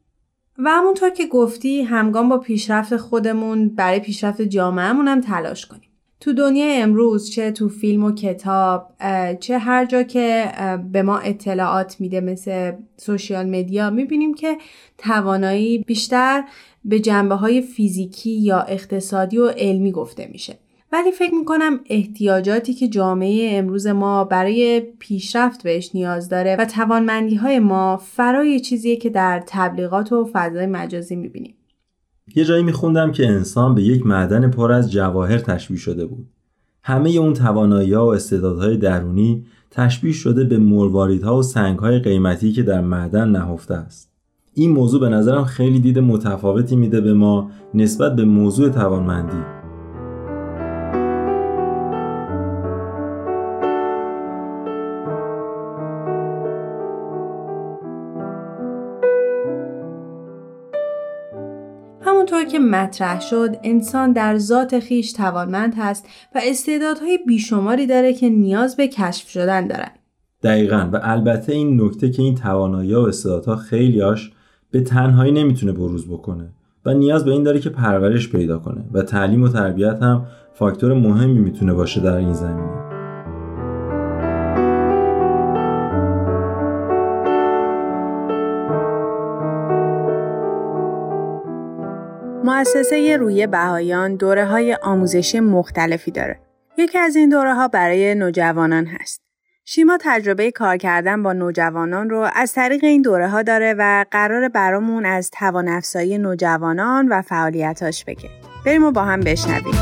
و 0.59 0.69
همونطور 0.69 1.11
که 1.11 1.27
گفتی 1.27 1.83
همگام 1.83 2.29
با 2.29 2.39
پیشرفت 2.39 2.97
خودمون 2.97 3.69
برای 3.69 4.01
پیشرفت 4.01 4.43
جامعهمون 4.43 5.09
هم 5.09 5.21
تلاش 5.21 5.67
کنیم. 5.67 5.91
تو 6.25 6.33
دنیای 6.33 6.83
امروز 6.83 7.31
چه 7.31 7.51
تو 7.51 7.69
فیلم 7.69 8.05
و 8.05 8.13
کتاب 8.13 8.93
چه 9.41 9.59
هر 9.59 9.85
جا 9.85 10.03
که 10.03 10.53
به 10.93 11.03
ما 11.03 11.19
اطلاعات 11.19 11.97
میده 12.01 12.21
مثل 12.21 12.73
سوشیال 12.97 13.47
مدیا 13.47 13.91
می‌بینیم 13.91 14.35
که 14.35 14.59
توانایی 14.99 15.79
بیشتر 15.79 16.45
به 16.85 17.01
جنبه 17.01 17.35
های 17.35 17.61
فیزیکی 17.61 18.31
یا 18.31 18.61
اقتصادی 18.61 19.39
و 19.39 19.49
علمی 19.49 19.93
گفته 19.93 20.29
میشه 20.33 20.59
ولی 20.93 21.11
فکر 21.11 21.35
می‌کنم 21.35 21.81
احتیاجاتی 21.91 22.75
که 22.75 22.89
جامعه 22.89 23.59
امروز 23.59 23.87
ما 23.87 24.25
برای 24.25 24.81
پیشرفت 24.81 25.63
بهش 25.63 25.91
نیاز 25.95 26.29
داره 26.29 26.57
و 26.57 26.65
توانمندی 26.65 27.35
های 27.35 27.59
ما 27.59 27.97
فرای 27.97 28.61
چیزیه 28.61 28.97
که 28.97 29.11
در 29.11 29.43
تبلیغات 29.47 30.13
و 30.13 30.31
فضای 30.33 30.67
مجازی 30.67 31.17
می‌بینیم. 31.17 31.55
یه 32.35 32.45
جایی 32.45 32.63
میخوندم 32.63 33.13
که 33.13 33.27
انسان 33.29 33.75
به 33.75 33.83
یک 33.83 34.07
معدن 34.07 34.51
پر 34.51 34.73
از 34.73 34.93
جواهر 34.93 35.39
تشبیه 35.39 35.79
شده 35.79 36.07
بود. 36.07 36.27
همه 36.83 37.11
اون 37.11 37.33
توانایی 37.33 37.95
و 37.95 38.01
استعدادهای 38.01 38.77
درونی 38.77 39.47
تشبیه 39.71 40.13
شده 40.13 40.45
به 40.45 40.59
مرواریدها 40.59 41.39
و 41.39 41.43
سنگهای 41.43 41.99
قیمتی 41.99 42.53
که 42.53 42.63
در 42.63 42.81
معدن 42.81 43.29
نهفته 43.29 43.75
است. 43.75 44.11
این 44.55 44.71
موضوع 44.71 45.01
به 45.01 45.09
نظرم 45.09 45.45
خیلی 45.45 45.81
دید 45.81 45.99
متفاوتی 45.99 46.77
میده 46.77 47.01
به 47.01 47.15
ما 47.15 47.51
نسبت 47.75 48.17
به 48.17 48.25
موضوع 48.25 48.69
توانمندی. 48.69 49.64
همونطور 62.25 62.53
که 62.53 62.59
مطرح 62.59 63.21
شد 63.21 63.57
انسان 63.63 64.13
در 64.13 64.39
ذات 64.39 64.81
خیش 64.81 65.13
توانمند 65.13 65.75
هست 65.79 66.07
و 66.35 66.41
استعدادهای 66.43 67.19
بیشماری 67.27 67.87
داره 67.87 68.15
که 68.15 68.29
نیاز 68.29 68.77
به 68.77 68.89
کشف 68.89 69.29
شدن 69.29 69.67
دارن. 69.67 69.91
دقیقا 70.43 70.91
و 70.93 71.01
البته 71.03 71.53
این 71.53 71.83
نکته 71.83 72.11
که 72.11 72.23
این 72.23 72.35
توانایی 72.35 72.95
و 72.95 72.99
استعدادها 72.99 73.57
خیلیاش 73.57 74.33
به 74.71 74.81
تنهایی 74.81 75.33
نمی‌تونه 75.33 75.73
بروز 75.73 76.09
بکنه 76.09 76.49
و 76.87 76.95
نیاز 76.95 77.25
به 77.25 77.31
این 77.31 77.43
داره 77.43 77.61
که 77.61 77.71
پرورش 77.71 78.29
پیدا 78.29 78.59
کنه 78.59 78.85
و 78.93 79.03
تعلیم 79.03 79.43
و 79.43 79.49
تربیت 79.49 80.03
هم 80.03 80.27
فاکتور 80.55 80.95
مهمی 80.95 81.41
می‌تونه 81.41 81.75
باشه 81.75 82.01
در 82.01 82.17
این 82.17 82.33
زمینه. 82.33 82.84
مؤسسه 92.45 93.17
روی 93.17 93.47
بهایان 93.47 94.17
دوره 94.17 94.45
های 94.45 94.75
آموزشی 94.75 95.41
مختلفی 95.41 96.11
داره. 96.11 96.41
یکی 96.79 96.99
از 96.99 97.17
این 97.17 97.29
دوره 97.29 97.55
ها 97.55 97.69
برای 97.69 98.15
نوجوانان 98.15 98.87
هست. 98.87 99.21
شیما 99.65 99.99
تجربه 100.01 100.51
کار 100.51 100.77
کردن 100.77 101.23
با 101.23 101.33
نوجوانان 101.33 102.11
رو 102.11 102.29
از 102.35 102.53
طریق 102.53 102.85
این 102.85 103.03
دوره 103.03 103.29
ها 103.29 103.43
داره 103.43 103.75
و 103.79 104.05
قرار 104.11 104.49
برامون 104.49 105.07
از 105.07 105.31
توان 105.31 105.69
افزایی 105.69 106.19
نوجوانان 106.19 107.09
و 107.09 107.23
فعالیتاش 107.23 108.05
بگه. 108.05 108.31
بریم 108.67 108.85
و 108.85 108.91
با 108.91 109.03
هم 109.03 109.21
بشنویم. 109.21 109.75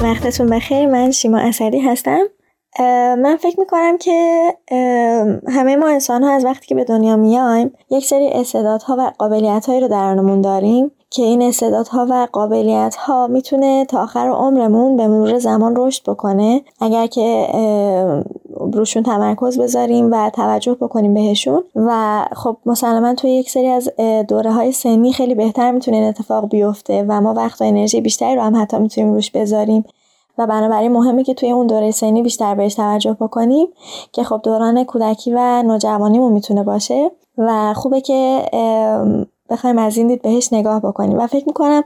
وقتتون 0.00 0.50
بخیر 0.50 0.86
من 0.86 1.10
شیما 1.10 1.38
اصلی 1.38 1.80
هستم 1.80 2.26
من 3.18 3.36
فکر 3.40 3.60
می‌کنم 3.60 3.98
که 3.98 4.42
همه 5.48 5.76
ما 5.76 5.88
انسان 5.88 6.22
ها 6.22 6.30
از 6.30 6.44
وقتی 6.44 6.66
که 6.66 6.74
به 6.74 6.84
دنیا 6.84 7.16
میایم 7.16 7.72
یک 7.90 8.06
سری 8.06 8.28
استعدادها 8.28 8.96
و 8.98 9.12
قابلیت 9.18 9.66
هایی 9.66 9.80
رو 9.80 9.88
درونمون 9.88 10.40
داریم 10.40 10.90
که 11.10 11.22
این 11.22 11.42
استعدادها 11.42 12.06
و 12.10 12.28
قابلیت 12.32 12.94
ها 12.94 13.26
می‌تونه 13.26 13.84
تا 13.84 14.02
آخر 14.02 14.28
عمرمون 14.28 14.96
به 14.96 15.08
مرور 15.08 15.38
زمان 15.38 15.74
رشد 15.76 16.10
بکنه. 16.10 16.62
اگر 16.80 17.06
که 17.06 17.48
روشون 18.72 19.02
تمرکز 19.02 19.58
بذاریم 19.58 20.12
و 20.12 20.30
توجه 20.30 20.74
بکنیم 20.74 21.14
بهشون 21.14 21.64
و 21.74 22.24
خب 22.32 22.56
مسلما 22.66 23.14
توی 23.14 23.30
یک 23.30 23.50
سری 23.50 23.66
از 23.66 23.90
دوره 24.28 24.52
های 24.52 24.72
سنی 24.72 25.12
خیلی 25.12 25.34
بهتر 25.34 25.70
می‌تونه 25.70 25.96
این 25.96 26.06
اتفاق 26.06 26.48
بیفته 26.48 27.04
و 27.08 27.20
ما 27.20 27.34
وقت 27.34 27.60
و 27.60 27.64
انرژی 27.64 28.00
بیشتری 28.00 28.36
رو 28.36 28.42
هم 28.42 28.62
حتی 28.62 28.78
می‌تونیم 28.78 29.12
روش 29.12 29.30
بذاریم. 29.30 29.84
و 30.38 30.46
بنابراین 30.46 30.92
مهمه 30.92 31.24
که 31.24 31.34
توی 31.34 31.50
اون 31.50 31.66
دوره 31.66 31.90
سنی 31.90 32.22
بیشتر 32.22 32.54
بهش 32.54 32.74
توجه 32.74 33.16
بکنیم 33.20 33.66
که 34.12 34.24
خب 34.24 34.40
دوران 34.42 34.84
کودکی 34.84 35.32
و 35.36 35.62
نوجوانیمون 35.62 36.32
می‌تونه 36.32 36.62
باشه 36.62 37.10
و 37.38 37.74
خوبه 37.74 38.00
که 38.00 38.42
بخوایم 39.50 39.78
از 39.78 39.96
این 39.96 40.06
دید 40.06 40.22
بهش 40.22 40.52
نگاه 40.52 40.80
بکنیم. 40.80 41.18
و 41.18 41.26
فکر 41.26 41.44
می‌کنم 41.46 41.82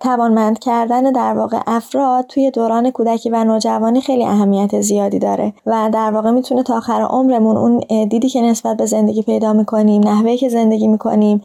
توانمند 0.00 0.58
کردن 0.58 1.02
در 1.12 1.34
واقع 1.34 1.58
افراد 1.66 2.26
توی 2.26 2.50
دوران 2.50 2.90
کودکی 2.90 3.30
و 3.30 3.44
نوجوانی 3.44 4.00
خیلی 4.00 4.24
اهمیت 4.24 4.80
زیادی 4.80 5.18
داره 5.18 5.52
و 5.66 5.90
در 5.92 6.10
واقع 6.10 6.30
می‌تونه 6.30 6.62
تا 6.62 6.76
آخر 6.76 7.02
عمرمون 7.02 7.56
اون 7.56 7.78
دیدی 8.06 8.28
که 8.28 8.42
نسبت 8.42 8.76
به 8.76 8.86
زندگی 8.86 9.22
پیدا 9.22 9.52
می‌کنیم 9.52 10.02
نحوه 10.08 10.36
که 10.36 10.48
زندگی 10.48 10.88
می‌کنیم 10.88 11.42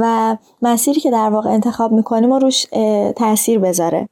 و 0.00 0.36
مسیری 0.62 1.00
که 1.00 1.10
در 1.10 1.30
واقع 1.30 1.50
انتخاب 1.50 1.92
می‌کنیم 1.92 2.32
و 2.32 2.38
روش 2.38 2.66
تاثیر 3.16 3.58
بذاره. 3.58 4.08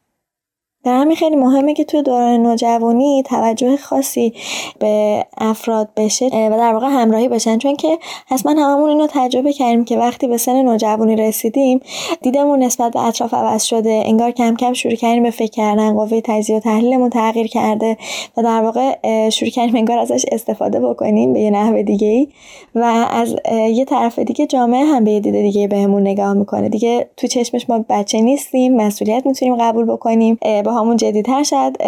در 0.85 0.97
همین 0.97 1.17
خیلی 1.17 1.37
مهمه 1.37 1.75
که 1.75 1.85
توی 1.85 2.03
دوران 2.03 2.43
نوجوانی 2.43 3.23
توجه 3.23 3.77
خاصی 3.77 4.33
به 4.79 5.25
افراد 5.39 5.89
بشه 5.97 6.27
و 6.27 6.57
در 6.59 6.73
واقع 6.73 6.87
همراهی 6.87 7.29
بشن. 7.29 7.59
چون 7.59 7.77
که 7.77 7.99
حتما 8.27 8.53
هممون 8.53 8.89
اینو 8.89 9.07
تجربه 9.11 9.53
کردیم 9.53 9.85
که 9.85 9.99
وقتی 9.99 10.27
به 10.27 10.37
سن 10.37 10.63
نوجوانی 10.63 11.17
رسیدیم 11.17 11.81
دیدمون 12.23 12.63
نسبت 12.63 12.93
به 12.93 13.07
اطراف 13.07 13.35
عوض 13.35 13.63
شده 13.63 14.03
انگار 14.07 14.31
کم 14.31 14.57
کم 14.57 14.73
شروع 14.73 14.95
کردیم 14.95 15.23
به 15.23 15.31
فکر 15.31 15.51
کردن 15.51 15.95
قوه 15.95 16.21
تجزیه 16.21 16.57
و 16.57 16.61
تحلیلمون 16.61 17.11
تغییر 17.11 17.47
کرده 17.47 17.97
و 18.37 18.43
در 18.43 18.63
واقع 18.63 18.99
شروع 19.31 19.51
کردیم 19.51 19.77
انگار 19.77 19.99
ازش 19.99 20.25
استفاده 20.33 20.81
بکنیم 20.81 21.33
به 21.33 21.41
یه 21.41 21.51
نحو 21.51 21.83
دیگه 21.83 22.09
ای 22.09 22.29
و 22.75 23.07
از 23.11 23.37
یه 23.71 23.85
طرف 23.85 24.19
دیگه 24.19 24.47
جامعه 24.47 24.85
هم 24.85 25.05
به 25.05 25.11
یه 25.11 25.21
دید 25.21 25.35
دیگه 25.35 25.69
بهمون 25.69 26.03
نگاه 26.03 26.33
می‌کنه. 26.33 26.69
دیگه 26.69 27.09
تو 27.17 27.27
چشمش 27.27 27.71
ما 27.71 27.85
بچه 27.89 28.21
نیستیم 28.21 28.77
مسئولیت 28.77 29.27
می‌تونیم 29.27 29.57
قبول 29.57 29.85
بکنیم 29.85 30.39
با 30.65 30.72
با 30.73 30.81
همون 30.81 30.97
جدیتر 30.97 31.43
شاید 31.43 31.83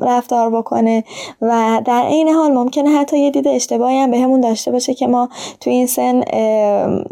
رفتار 0.00 0.50
بکنه 0.50 1.04
و 1.42 1.82
در 1.84 2.06
این 2.06 2.28
حال 2.28 2.52
ممکنه 2.52 2.90
حتی 2.90 3.18
یه 3.18 3.30
دید 3.30 3.48
اشتباهی 3.48 3.98
هم 3.98 4.10
بهمون 4.10 4.40
داشته 4.40 4.70
باشه 4.70 4.94
که 4.94 5.06
ما 5.06 5.28
تو 5.60 5.70
این 5.70 5.86
سن 5.86 6.20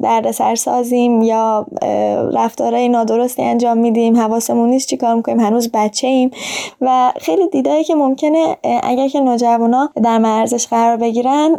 دردسر 0.03 0.55
سازیم 0.55 1.23
یا 1.23 1.67
رفتارهای 2.33 2.89
نادرستی 2.89 3.43
انجام 3.43 3.79
میدیم 3.79 4.17
حواسمون 4.17 4.71
نیست 4.71 4.89
چیکار 4.89 5.15
می‌کنیم 5.15 5.41
هنوز 5.41 5.71
بچه 5.75 6.07
ایم 6.07 6.31
و 6.81 7.13
خیلی 7.21 7.49
دیدایی 7.49 7.85
که 7.85 7.95
ممکنه 7.95 8.57
اگر 8.83 9.09
که 9.09 9.21
نوجوانا 9.21 9.91
در 10.03 10.19
مرزش 10.19 10.67
قرار 10.67 10.97
بگیرن 10.97 11.57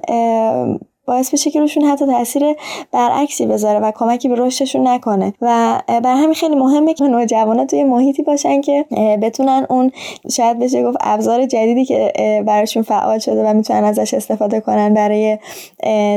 باعث 1.06 1.34
بشه 1.34 1.52
که 1.52 1.60
روشون 1.60 1.84
حتی 1.84 2.06
تاثیر 2.06 2.56
برعکسی 2.92 3.46
بذاره 3.46 3.80
و 3.80 3.92
کمکی 3.96 4.30
به 4.30 4.36
رشدشون 4.36 4.88
نکنه. 4.88 5.34
و 5.42 5.82
بر 5.88 6.16
همین 6.16 6.34
خیلی 6.34 6.56
مهمه 6.56 6.94
که 6.94 7.04
نوجوانا 7.04 7.66
توی 7.66 7.84
محیطی 7.84 8.24
باشن 8.24 8.62
که 8.62 8.86
بتونن 9.22 9.66
اون 9.70 9.92
شاید 10.32 10.60
بشه 10.60 10.84
گفت 10.84 10.98
ابزار 11.02 11.46
جدیدی 11.46 11.86
که 11.86 12.13
براشون 12.48 12.84
فعال 12.84 13.20
شده 13.20 13.50
و 13.50 13.54
می‌تونن 13.54 13.84
ازش 13.84 14.13
استفاده 14.13 14.60
کنن 14.60 14.94
برای 14.94 15.38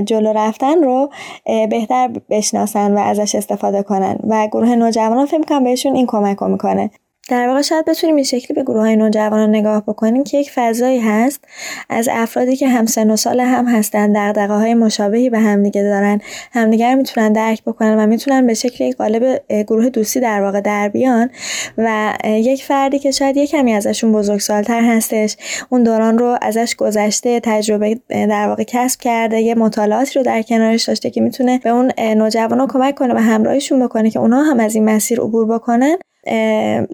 جلو 0.04 0.32
رفتن 0.32 0.82
رو 0.82 1.10
بهتر 1.44 2.10
بشناسن 2.30 2.94
و 2.94 2.98
ازش 2.98 3.34
استفاده 3.34 3.82
کنن. 3.82 4.18
و 4.28 4.46
گروه 4.46 4.74
نوجوانان 4.74 5.26
فکر 5.26 5.42
کنم 5.42 5.64
بهشون 5.64 5.96
این 5.96 6.06
کمک 6.06 6.42
می‌کنه. 6.42 6.90
در 7.28 7.48
واقع 7.48 7.62
شاید 7.62 7.84
بتونیم 7.84 8.16
این 8.16 8.24
شکلی 8.24 8.54
به 8.54 8.62
گروه 8.62 8.80
های 8.80 8.96
نوجوانان 8.96 9.48
نگاه 9.48 9.82
بکنیم 9.86 10.24
که 10.24 10.38
یک 10.38 10.50
فضایی 10.50 11.00
هست 11.00 11.44
از 11.90 12.08
افرادی 12.12 12.56
که 12.56 12.68
هم 12.68 12.86
سن 12.86 13.10
و 13.10 13.16
سال 13.16 13.40
هم 13.40 13.66
هستن 13.66 14.12
دقدقه 14.12 14.54
های 14.54 14.74
مشابهی 14.74 15.30
به 15.30 15.38
همدیگه 15.38 15.82
دارن 15.82 16.20
همدیگه 16.52 16.90
رو 16.90 16.96
می‌تونن 16.96 17.32
درک 17.32 17.62
بکنن 17.64 17.98
و 17.98 18.06
می‌تونن 18.06 18.46
به 18.46 18.54
شکل 18.54 18.84
یک 18.84 18.96
قالب 18.96 19.42
گروه 19.48 19.88
دوستی 19.88 20.20
در 20.20 20.42
واقع 20.42 20.60
در 20.60 20.88
بیان 20.88 21.30
و 21.78 22.12
یک 22.24 22.64
فردی 22.64 22.98
که 22.98 23.10
شاید 23.10 23.36
یک 23.36 23.50
کمی 23.50 23.74
ازشون 23.74 24.12
بزرگسالتر 24.12 24.80
هستش 24.80 25.36
اون 25.70 25.82
دوران 25.82 26.18
رو 26.18 26.38
ازش 26.42 26.74
گذشته 26.74 27.40
تجربه 27.40 28.00
در 28.08 28.48
واقع 28.48 28.64
کسب 28.66 29.00
کرده 29.00 29.40
یه 29.40 29.54
مطالعاتی 29.54 30.18
رو 30.18 30.24
در 30.24 30.42
کنارش 30.42 30.84
داشته 30.84 31.10
که 31.10 31.20
می‌تونه 31.20 31.58
به 31.58 31.70
اون 31.70 31.92
نوجوانا 31.98 32.66
کمک 32.66 32.94
کنه 32.94 33.14
و 33.14 33.18
همراهیشون 33.18 33.86
بکنه 33.86 34.10
که 34.10 34.18
اونها 34.18 34.42
هم 34.42 34.60
از 34.60 34.74
این 34.74 34.84
مسیر 34.84 35.20
عبور 35.20 35.46
بکنن. 35.46 35.96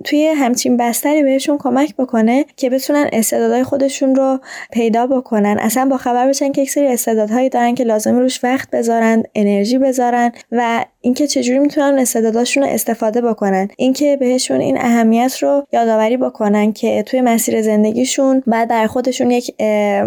توی 0.04 0.26
همچین 0.26 0.76
بستری 0.76 1.22
بهشون 1.22 1.58
کمک 1.58 1.96
بکنه 1.96 2.44
که 2.56 2.70
بتونن 2.70 3.08
استعدادهای 3.12 3.62
خودشون 3.62 4.14
رو 4.14 4.40
پیدا 4.72 5.06
بکنن. 5.06 5.58
اصلا 5.60 5.84
با 5.90 5.96
خبر 5.96 6.28
بشن 6.28 6.52
که 6.52 6.62
یک 6.62 6.70
سری 6.70 6.86
استعدادهایی 6.86 7.48
دارن 7.48 7.74
که 7.74 7.84
لازم 7.84 8.18
روش 8.18 8.44
وقت 8.44 8.70
بذارن 8.70 9.22
انرژی 9.34 9.78
بذارن 9.78 10.32
و 10.52 10.84
اینکه 11.00 11.26
چجوری 11.26 11.58
می‌تونن 11.58 11.98
استعداداشون 11.98 12.62
رو 12.62 12.68
استفاده 12.68 13.20
بکنن. 13.20 13.68
اینکه 13.76 14.16
بهشون 14.20 14.60
این 14.60 14.78
اهمیت 14.78 15.42
رو 15.42 15.66
یادآوری 15.72 16.16
بکنن 16.16 16.72
که 16.72 17.02
توی 17.02 17.20
مسیر 17.20 17.62
زندگیشون 17.62 18.42
بعد 18.46 18.68
در 18.68 18.86
خودشون 18.86 19.30
یک 19.30 19.54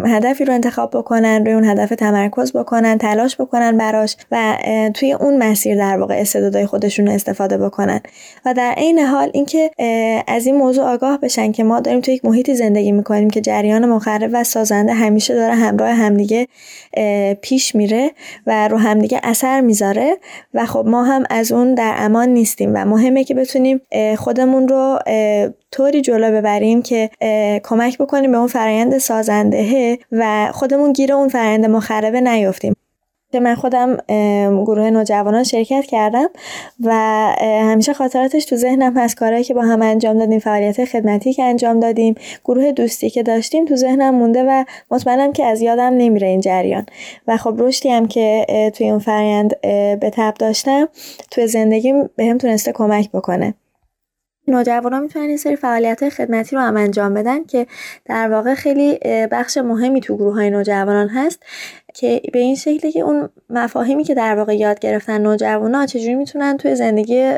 هدفی 0.06 0.46
رو 0.46 0.54
انتخاب 0.54 0.90
بکنن 0.98 1.46
روی 1.46 1.54
اون 1.54 1.66
هدف 1.66 1.90
تمرکز 1.90 2.54
بکنن 2.54 2.98
تلاش 2.98 3.42
بکنن 3.42 3.78
براش 3.78 4.18
و 4.32 4.58
توی 4.94 5.14
اون 5.14 5.38
مسیر 5.38 5.78
در 5.78 5.98
واقع 5.98 6.16
استعدادهای 6.16 6.66
خودشون 6.66 7.08
رو 7.08 7.14
استفاده 7.14 7.58
بکنن. 7.58 8.02
و 8.46 8.54
در 8.54 8.74
عین 8.78 9.00
حال 9.16 9.32
اینکه 9.34 9.72
از 10.28 10.46
این 10.46 10.56
موضوع 10.56 10.86
آگاه 10.86 11.20
بشن 11.20 11.52
که 11.52 11.64
ما 11.64 11.80
داریم 11.80 12.02
توی 12.02 12.14
یک 12.14 12.26
محیطی 12.26 12.56
زندگی 12.56 12.92
می‌کنیم 12.92 13.30
که 13.30 13.42
جریان 13.42 13.86
مخرب 13.86 14.30
و 14.34 14.44
سازنده 14.44 14.94
همیشه 14.94 15.36
داره 15.36 15.54
همراه 15.54 15.90
همدیگه 15.90 16.48
پیش 17.42 17.76
میره 17.76 18.12
و 18.48 18.68
رو 18.68 18.78
همدیگه 18.78 19.20
اثر 19.24 19.62
می‌ذاره 19.62 20.18
و 20.54 20.66
خب 20.66 20.86
ما 20.88 21.04
هم 21.04 21.24
از 21.30 21.52
اون 21.52 21.76
در 21.76 21.94
امان 21.98 22.30
نیستیم 22.30 22.72
و 22.74 22.86
مهمه 22.86 23.24
که 23.24 23.34
بتونیم 23.34 23.82
خودمون 24.18 24.68
رو 24.68 25.00
طوری 25.72 26.02
جلو 26.02 26.32
ببریم 26.32 26.82
که 26.82 27.10
کمک 27.64 27.98
بکنیم 27.98 28.32
به 28.32 28.38
اون 28.38 28.48
فرایند 28.48 28.98
سازندهه 28.98 30.00
و 30.12 30.52
خودمون 30.52 30.94
گیر 30.94 31.14
اون 31.14 31.28
فرایند 31.28 31.66
مخربه 31.66 32.22
نیفتیم 32.22 32.76
من 33.40 33.56
خودم 33.56 33.98
گروه 34.66 34.90
نوجوانان 34.90 35.44
شرکت 35.44 35.86
کردم 35.86 36.28
و 36.80 36.94
همیشه 37.42 37.94
خاطراتش 37.94 38.46
تو 38.46 38.56
ذهنم 38.56 38.98
هست. 38.98 39.16
کارهایی 39.16 39.44
که 39.44 39.54
با 39.54 39.62
هم 39.62 39.82
انجام 39.82 40.20
دادیم 40.20 40.40
فعالیت 40.40 40.86
خدمتی 40.86 41.34
که 41.34 41.44
انجام 41.44 41.80
دادیم 41.80 42.16
گروه 42.46 42.72
دوستی 42.72 43.10
که 43.10 43.24
داشتیم 43.24 43.66
تو 43.66 43.76
ذهنم 43.76 44.16
مونده 44.16 44.44
و 44.44 44.64
مطمئنم 44.92 45.34
که 45.34 45.46
از 45.46 45.62
یادم 45.62 45.94
نمیره 45.98 46.28
این 46.28 46.42
جریان. 46.42 46.86
و 47.28 47.38
خب 47.38 47.56
رشدی 47.58 47.90
هم 47.90 48.08
که 48.08 48.46
توی 48.76 48.90
اون 48.90 49.00
فرایند 49.00 49.62
به 50.00 50.12
تب 50.14 50.34
داشتم 50.34 50.90
توی 51.32 51.48
زندگیم 51.48 52.10
بهم 52.16 52.38
تونسته 52.38 52.72
کمک 52.72 53.12
بکنه. 53.12 53.54
نوجوانا 54.48 55.00
می‌تونن 55.00 55.26
این 55.26 55.38
سری 55.38 55.56
فعالیت 55.56 56.10
خدمتی 56.10 56.56
رو 56.56 56.62
هم 56.62 56.78
انجام 56.78 57.14
بدن 57.14 57.44
که 57.44 57.68
در 58.06 58.32
واقع 58.32 58.54
خیلی 58.54 59.00
بخش 59.32 59.58
مهمی 59.58 60.02
تو 60.02 60.16
گروه 60.16 60.34
های 60.34 60.50
نوجوانان 60.50 61.10
هست. 61.10 61.44
که 61.96 62.22
به 62.34 62.40
این 62.40 62.56
شکلی 62.56 62.92
که 62.92 63.00
اون 63.00 63.30
مفاهیمی 63.50 64.04
که 64.04 64.16
در 64.16 64.36
واقع 64.36 64.56
یاد 64.56 64.80
گرفتن 64.80 65.22
نوجوانا 65.22 65.86
چجوری 65.86 66.16
می‌تونن 66.16 66.58
توی 66.58 66.76
زندگی 66.76 67.32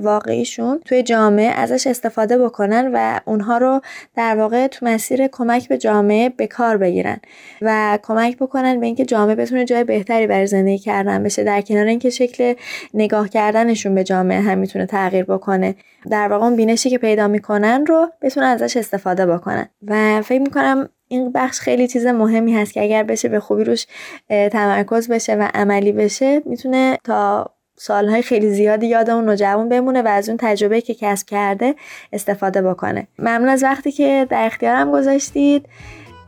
واقعیشون 0.00 0.80
توی 0.84 1.02
جامعه 1.02 1.48
ازش 1.48 1.86
استفاده 1.86 2.38
بکنن 2.38 2.90
و 2.94 3.20
اونها 3.24 3.58
رو 3.58 3.80
در 4.16 4.36
واقع 4.36 4.66
تو 4.66 4.86
مسیر 4.86 5.26
کمک 5.26 5.68
به 5.68 5.78
جامعه 5.78 6.28
به 6.28 6.46
کار 6.46 6.76
بگیرن 6.76 7.20
و 7.62 7.98
کمک 8.02 8.36
بکنن 8.36 8.80
به 8.80 8.86
اینکه 8.86 9.04
جامعه 9.04 9.34
بتونه 9.34 9.64
جای 9.64 9.84
بهتری 9.84 10.26
برای 10.26 10.46
زندگی 10.46 10.78
کردن 10.78 11.22
بشه. 11.22 11.44
در 11.44 11.60
کنار 11.60 11.86
اینکه 11.86 12.10
شکل 12.10 12.54
نگاه 12.94 13.28
کردنشون 13.28 13.94
به 13.94 14.04
جامعه 14.04 14.40
هم 14.40 14.58
می‌تونه 14.58 14.86
تغییر 14.86 15.24
بکنه 15.24 15.74
در 16.10 16.28
واقع 16.28 16.44
اون 16.44 16.56
بینشی 16.56 16.90
که 16.90 16.98
پیدا 16.98 17.28
می‌کنن 17.28 17.86
رو 17.86 18.08
بتونن 18.22 18.46
ازش 18.46 18.76
استفاده 18.76 19.26
بکنن. 19.26 19.68
و 19.86 20.22
فکر 20.22 20.42
می‌کنم 20.42 20.88
این 21.12 21.32
بخش 21.32 21.60
خیلی 21.60 21.88
چیز 21.88 22.06
مهمی 22.06 22.54
هست 22.54 22.72
که 22.72 22.82
اگر 22.82 23.02
بشه 23.02 23.28
به 23.28 23.40
خوبی 23.40 23.64
روش 23.64 23.86
تمرکز 24.28 25.08
بشه 25.08 25.34
و 25.34 25.48
عملی 25.54 25.92
بشه 25.92 26.42
می‌تونه 26.44 26.98
تا 27.04 27.50
سالهای 27.76 28.22
خیلی 28.22 28.50
زیادی 28.50 28.86
یاد 28.86 29.10
اون 29.10 29.24
نوجوان 29.24 29.68
بمونه 29.68 30.02
و 30.02 30.08
از 30.08 30.28
اون 30.28 30.38
تجربه 30.40 30.80
که 30.80 30.94
کسب 30.94 31.26
کرده 31.26 31.74
استفاده 32.12 32.62
بکنه. 32.62 33.06
ممنون 33.18 33.48
از 33.48 33.64
وقتی 33.64 33.92
که 33.92 34.26
در 34.30 34.46
اختیارم 34.46 34.92
گذاشتید. 34.92 35.66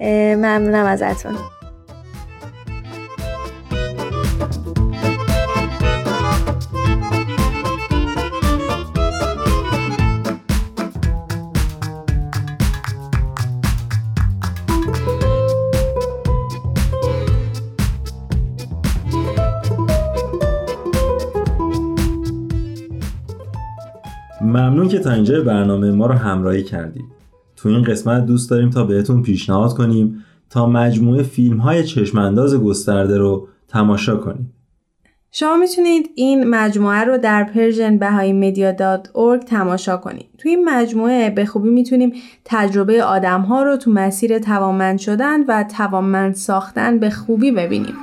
ممنونم 0.00 0.86
ازتون. 0.86 1.34
ممنون 24.54 24.88
که 24.88 24.98
تا 24.98 25.12
اینجا 25.12 25.42
برنامه 25.42 25.92
ما 25.92 26.06
رو 26.06 26.14
همراهی 26.14 26.62
کردید 26.62 27.04
تو 27.56 27.68
این 27.68 27.82
قسمت 27.82 28.26
دوست 28.26 28.50
داریم 28.50 28.70
تا 28.70 28.84
بهتون 28.84 29.22
پیشنهاد 29.22 29.74
کنیم 29.74 30.24
تا 30.50 30.66
مجموعه 30.66 31.22
فیلم 31.22 31.56
های 31.56 31.84
چشمانداز 31.84 32.54
گسترده 32.54 33.18
رو 33.18 33.48
تماشا 33.68 34.16
کنید 34.16 34.46
شما 35.30 35.56
می‌تونید 35.56 36.10
این 36.14 36.50
مجموعه 36.50 37.04
رو 37.04 37.18
در 37.18 37.44
پرژن 37.44 37.98
بهای 37.98 38.52
تماشا 39.46 39.96
کنید. 39.96 40.26
توی 40.38 40.50
این 40.50 40.64
مجموعه 40.64 41.30
به 41.30 41.46
خوبی 41.46 41.70
می‌تونیم 41.70 42.12
تجربه 42.44 43.04
آدم 43.04 43.40
ها 43.40 43.62
رو 43.62 43.76
تو 43.76 43.90
مسیر 43.90 44.38
توانمند 44.38 44.98
شدن 44.98 45.44
و 45.44 45.64
توانمند 45.76 46.34
ساختن 46.34 46.98
به 46.98 47.10
خوبی 47.10 47.50
ببینیم. 47.50 47.94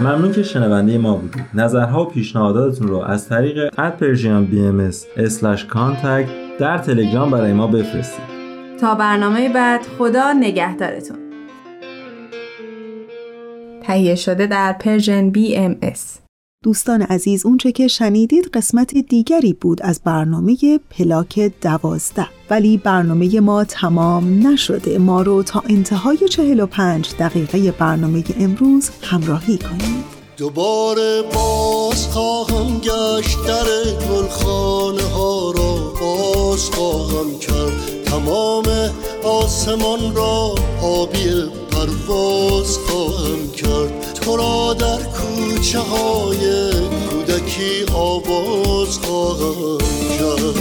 ممنون 0.00 0.32
که 0.32 0.42
شنونده 0.42 0.98
ما 0.98 1.14
بودید. 1.14 1.44
نظرها 1.54 2.02
و 2.02 2.08
پیشنهاداتتون 2.08 2.88
رو 2.88 2.96
از 2.96 3.28
طریق 3.28 3.70
@persian 3.70 4.44
contact 5.74 6.58
در 6.58 6.78
تلگرام 6.78 7.30
برای 7.30 7.52
ما 7.52 7.66
بفرستید. 7.66 8.24
تا 8.80 8.94
برنامه 8.94 9.48
بعد 9.48 9.80
خدا 9.98 10.32
نگهدارتون. 10.32 11.18
تهیه 13.82 14.14
شده 14.14 14.46
در 14.46 14.72
پرژن 14.72 15.32
BMS 15.32 16.27
دوستان 16.64 17.02
عزیز 17.02 17.46
اونچه 17.46 17.72
که 17.72 17.88
شنیدید 17.88 18.46
قسمت 18.54 18.96
دیگری 18.96 19.52
بود 19.52 19.82
از 19.82 20.00
برنامه 20.04 20.56
پلاک 20.90 21.52
دوازده. 21.60 22.26
ولی 22.50 22.76
برنامه 22.76 23.40
ما 23.40 23.64
تمام 23.64 24.46
نشده. 24.48 24.98
ما 24.98 25.22
رو 25.22 25.42
تا 25.42 25.62
انتهای 25.68 26.28
45 26.28 27.14
دقیقه 27.18 27.72
برنامه 27.72 28.24
امروز 28.40 28.90
همراهی 29.02 29.58
کنید. 29.58 30.04
دوباره 30.36 31.22
باز 31.34 32.06
خواهم 32.06 32.78
گشت 32.78 33.46
در 33.46 33.64
گلخانه 34.08 35.02
ها 35.02 35.50
را. 35.50 35.92
باز 36.00 36.70
خواهم 36.70 37.38
کرد 37.38 38.04
تمام 38.04 38.64
آسمان 39.24 40.14
را. 40.14 40.54
آبی 40.82 41.42
پرواز 41.70 42.78
خواهم 42.78 43.52
کرد. 43.56 44.07
تو 44.28 44.36
را 44.36 44.74
در 44.74 44.98
کوچه 45.02 45.78
های 45.78 46.70
کودکی 47.10 47.84
آواز 47.94 48.98
خواهم 48.98 49.78
کرد. 50.18 50.54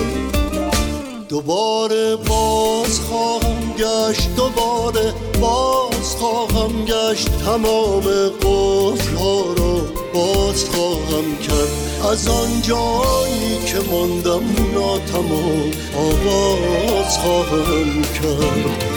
دوباره 1.30 2.16
باز 2.16 3.00
خواهم 3.00 3.74
گشت 3.78 4.36
دوباره 4.36 5.14
باز 5.42 6.16
خواهم 6.20 6.86
گشت. 6.86 7.28
تمام 7.46 8.04
قفل 8.42 9.16
ها 9.16 9.42
را 9.42 9.82
باز 10.14 10.66
خواهم 10.66 11.38
کرد. 11.48 12.12
از 12.12 12.28
آن 12.28 12.62
جایی 12.62 13.58
که 13.66 13.92
ماندم 13.92 14.44
ناتمام 14.74 15.72
آواز 15.96 17.18
خواهم 17.18 18.02
کرد. 18.02 18.97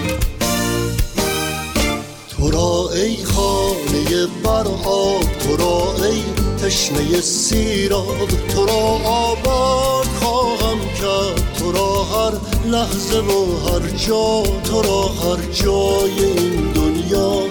تو 2.40 2.50
را 2.50 2.90
ای 2.94 3.24
خانه 3.24 4.26
بر 4.44 4.68
آب 4.84 5.22
تو 5.22 5.56
را 5.56 6.04
ای 6.04 6.22
تشنه 6.62 7.20
سیراب 7.20 8.28
تو 8.54 8.66
را 8.66 8.98
آباد 9.04 10.06
خواهم 10.06 10.78
کرد 11.00 11.54
تو 11.58 11.72
را 11.72 12.04
هر 12.04 12.32
لحظه 12.70 13.18
و 13.18 13.68
هر 13.68 13.88
جا 13.88 14.42
تو 14.64 14.82
را 14.82 15.02
هر 15.02 15.52
جای 15.52 16.24
این 16.24 16.72
دنیا 16.72 17.42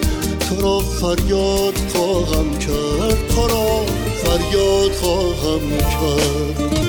تو 0.48 0.62
را 0.62 0.80
فریاد 0.80 1.74
خواهم 1.92 2.58
کرد 2.58 3.28
تو 3.34 3.46
را 3.48 3.84
فریاد 4.24 4.92
خواهم 4.92 5.60
کرد. 5.78 6.79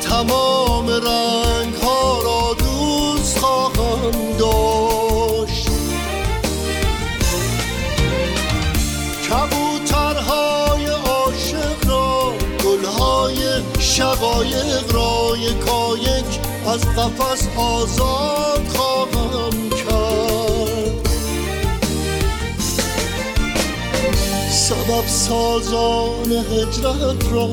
تمام 0.00 0.88
رنگ 0.88 1.74
ها 1.82 2.22
را 2.22 2.56
دوست 2.58 3.38
خواهم 3.38 4.10
داشت. 4.38 5.68
کبوترهای 9.30 10.86
عاشق 10.86 11.88
را 11.88 12.32
گلهای 12.64 13.38
شقایق 13.78 14.92
را 14.94 15.36
یکایک 15.36 16.40
از 16.66 16.80
قفس 16.80 17.48
آزاد 17.56 18.65
سبب 24.96 25.06
سازان 25.08 26.32
هجرت 26.32 27.32
را 27.32 27.48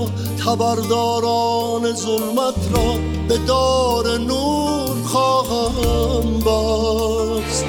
تبرداران 0.45 1.95
ظلمت 1.95 2.55
را 2.73 2.95
به 3.27 3.37
دار 3.37 4.17
نور 4.17 5.03
خواهم 5.05 6.39
بست. 6.39 7.65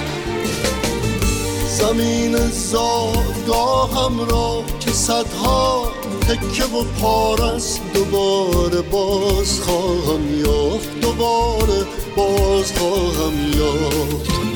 زمین 1.68 2.37
زادگاهم 2.50 4.28
را 4.30 4.62
که 4.80 4.90
صدها 4.90 5.88
تکه 6.20 6.64
و 6.64 6.84
پارست 7.00 7.80
دوباره 7.94 8.80
باز 8.80 9.60
خواهم 9.60 10.38
یافت 10.38 11.00
دوباره 11.00 11.87
باز 12.16 12.72
خواهم 12.72 13.52
یافت. 13.58 14.53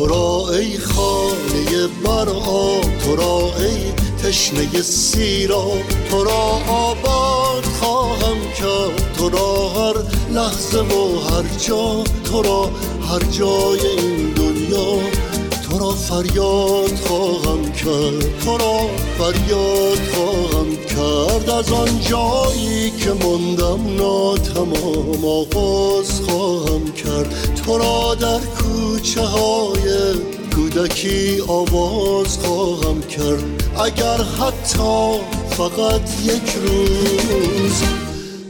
تو 0.00 0.06
را 0.06 0.50
ای 0.50 0.78
خانه 0.78 1.86
بر 2.04 2.28
آب 2.28 2.98
تو 3.04 3.16
را 3.16 3.52
ای 3.58 3.92
تشنه 4.22 4.82
سیراب 4.82 5.82
تو 6.10 6.24
را 6.24 6.60
آباد 6.68 7.64
خواهم 7.64 8.36
کرد 8.58 9.12
تو 9.18 9.28
را 9.28 9.68
هر 9.68 9.94
لحظه 10.30 10.80
و 10.80 11.20
هر 11.20 11.44
جا 11.66 12.04
تو 12.24 12.42
را 12.42 12.70
هر 13.08 13.18
جای 13.18 13.80
این 13.98 14.32
دنیا. 14.32 15.29
تو 15.70 15.78
را 15.78 15.90
فریاد 15.90 16.96
خواهم 16.96 17.72
کرد. 17.72 18.40
تو 18.44 18.58
را 18.58 18.80
فریاد 19.18 19.98
خواهم 20.14 20.76
کرد. 20.76 21.50
از 21.50 21.72
آن 21.72 22.00
جایی 22.00 22.90
که 22.90 23.10
مندم 23.10 23.96
ناتمام 23.96 25.24
آغاز 25.24 26.20
خواهم 26.20 26.92
کرد. 26.92 27.54
تو 27.66 27.78
را 27.78 28.14
در 28.14 28.38
کوچه 28.38 29.22
های 29.22 30.14
کودکی 30.54 31.40
آواز 31.48 32.38
خواهم 32.38 33.02
کرد. 33.02 33.44
اگر 33.84 34.16
حتی 34.16 35.18
فقط 35.50 36.10
یک 36.24 36.56
روز 36.62 37.82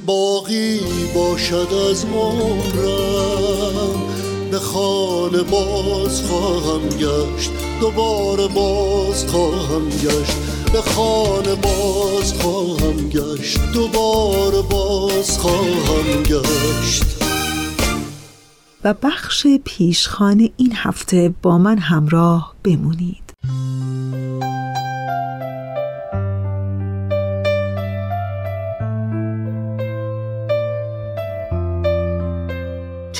باقی 0.06 0.80
باشد 1.14 1.68
از 1.90 2.04
عمرم 2.04 4.19
به 4.50 4.58
خانه 4.58 5.42
باز 5.42 6.22
خواهم 6.22 6.88
گشت. 6.88 7.50
دوباره 7.80 8.48
باز 8.48 9.26
خواهم 9.26 9.88
گشت. 9.88 10.36
به 10.72 10.82
خانه 10.82 11.54
باز 11.54 12.34
خواهم 12.34 13.08
گشت. 13.08 13.60
دوباره 13.72 14.62
باز 14.62 15.38
خواهم 15.38 16.22
گشت. 16.22 17.04
و 18.84 18.94
بخش 19.02 19.46
پیشخان 19.64 20.48
این 20.56 20.72
هفته 20.74 21.34
با 21.42 21.58
من 21.58 21.78
همراه 21.78 22.54
بمونید. 22.64 23.32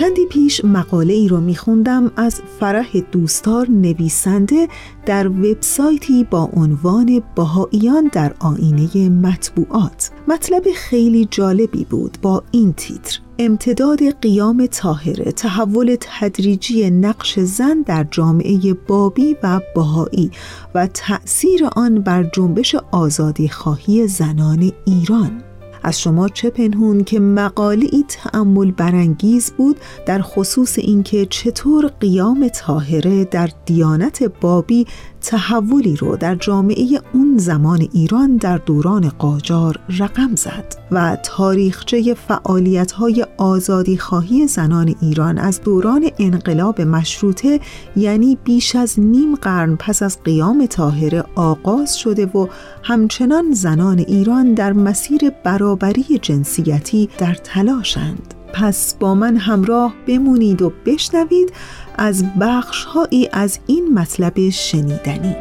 چندی 0.00 0.26
پیش 0.26 0.64
مقاله 0.64 1.14
ای 1.14 1.28
رو 1.28 1.40
میخوندم 1.40 2.12
از 2.16 2.40
فرح 2.60 3.00
دوستار 3.12 3.70
نویسنده 3.70 4.68
در 5.06 5.28
وبسایتی 5.28 6.24
با 6.24 6.50
عنوان 6.52 7.22
بهاییان 7.36 8.10
در 8.12 8.34
آینه 8.38 9.08
مطبوعات. 9.08 10.10
مطلب 10.28 10.62
خیلی 10.76 11.28
جالبی 11.30 11.84
بود 11.84 12.18
با 12.22 12.42
این 12.50 12.72
تیتر. 12.72 13.18
امتداد 13.38 14.20
قیام 14.20 14.66
طاهره 14.66 15.32
تحول 15.32 15.96
تدریجی 16.00 16.90
نقش 16.90 17.40
زن 17.40 17.82
در 17.82 18.06
جامعه 18.10 18.74
بابی 18.74 19.36
و 19.42 19.60
بهایی 19.74 20.30
و 20.74 20.86
تأثیر 20.86 21.68
آن 21.76 22.01
بر 22.01 22.22
جنبش 22.22 22.76
آزادی 22.92 23.48
خواهی 23.48 24.07
زنان 24.07 24.72
ایران. 24.84 25.49
از 25.83 26.01
شما 26.01 26.28
چه 26.28 26.51
پنهون 26.51 27.05
که 27.05 27.20
مقاله 27.20 27.87
ای 27.93 28.05
تأمل 28.09 28.70
برانگیز 28.70 29.51
بود 29.51 29.76
در 30.07 30.22
خصوص 30.22 30.78
اینکه 30.78 31.26
چطور 31.26 31.87
قیام 32.01 32.49
طاهره 32.49 33.24
در 33.24 33.51
دیانت 33.66 34.22
بابی 34.41 34.87
تحولی 35.20 35.96
رو 35.96 36.16
در 36.16 36.34
جامعه 36.34 37.00
اون 37.12 37.38
زمان 37.38 37.88
ایران 37.92 38.36
در 38.36 38.56
دوران 38.56 39.08
قاجار 39.08 39.78
رقم 39.98 40.34
زد 40.34 40.74
و 40.90 41.16
تاریخچه 41.22 42.14
فعالیت 42.14 42.92
های 42.92 43.26
آزادی 43.36 43.98
خواهی 43.98 44.46
زنان 44.46 44.94
ایران 45.00 45.38
از 45.38 45.60
دوران 45.60 46.10
انقلاب 46.18 46.80
مشروطه 46.80 47.60
یعنی 47.96 48.38
بیش 48.44 48.76
از 48.76 49.00
نیم 49.00 49.34
قرن 49.34 49.76
پس 49.76 50.02
از 50.02 50.22
قیام 50.22 50.66
طاهره 50.66 51.24
آغاز 51.34 51.98
شده 51.98 52.26
و 52.26 52.46
همچنان 52.82 53.52
زنان 53.52 53.98
ایران 53.98 54.54
در 54.54 54.72
مسیر 54.72 55.30
برابری 55.44 56.18
جنسیتی 56.22 57.08
در 57.18 57.34
تلاشند. 57.34 58.39
پس 58.53 58.94
با 58.94 59.14
من 59.14 59.36
همراه 59.36 59.94
بمونید 60.07 60.62
و 60.62 60.72
بشنوید 60.86 61.53
از 61.98 62.24
بخشهایی 62.40 63.28
از 63.32 63.59
این 63.66 63.94
مطلب 63.94 64.48
شنیدنی 64.51 65.36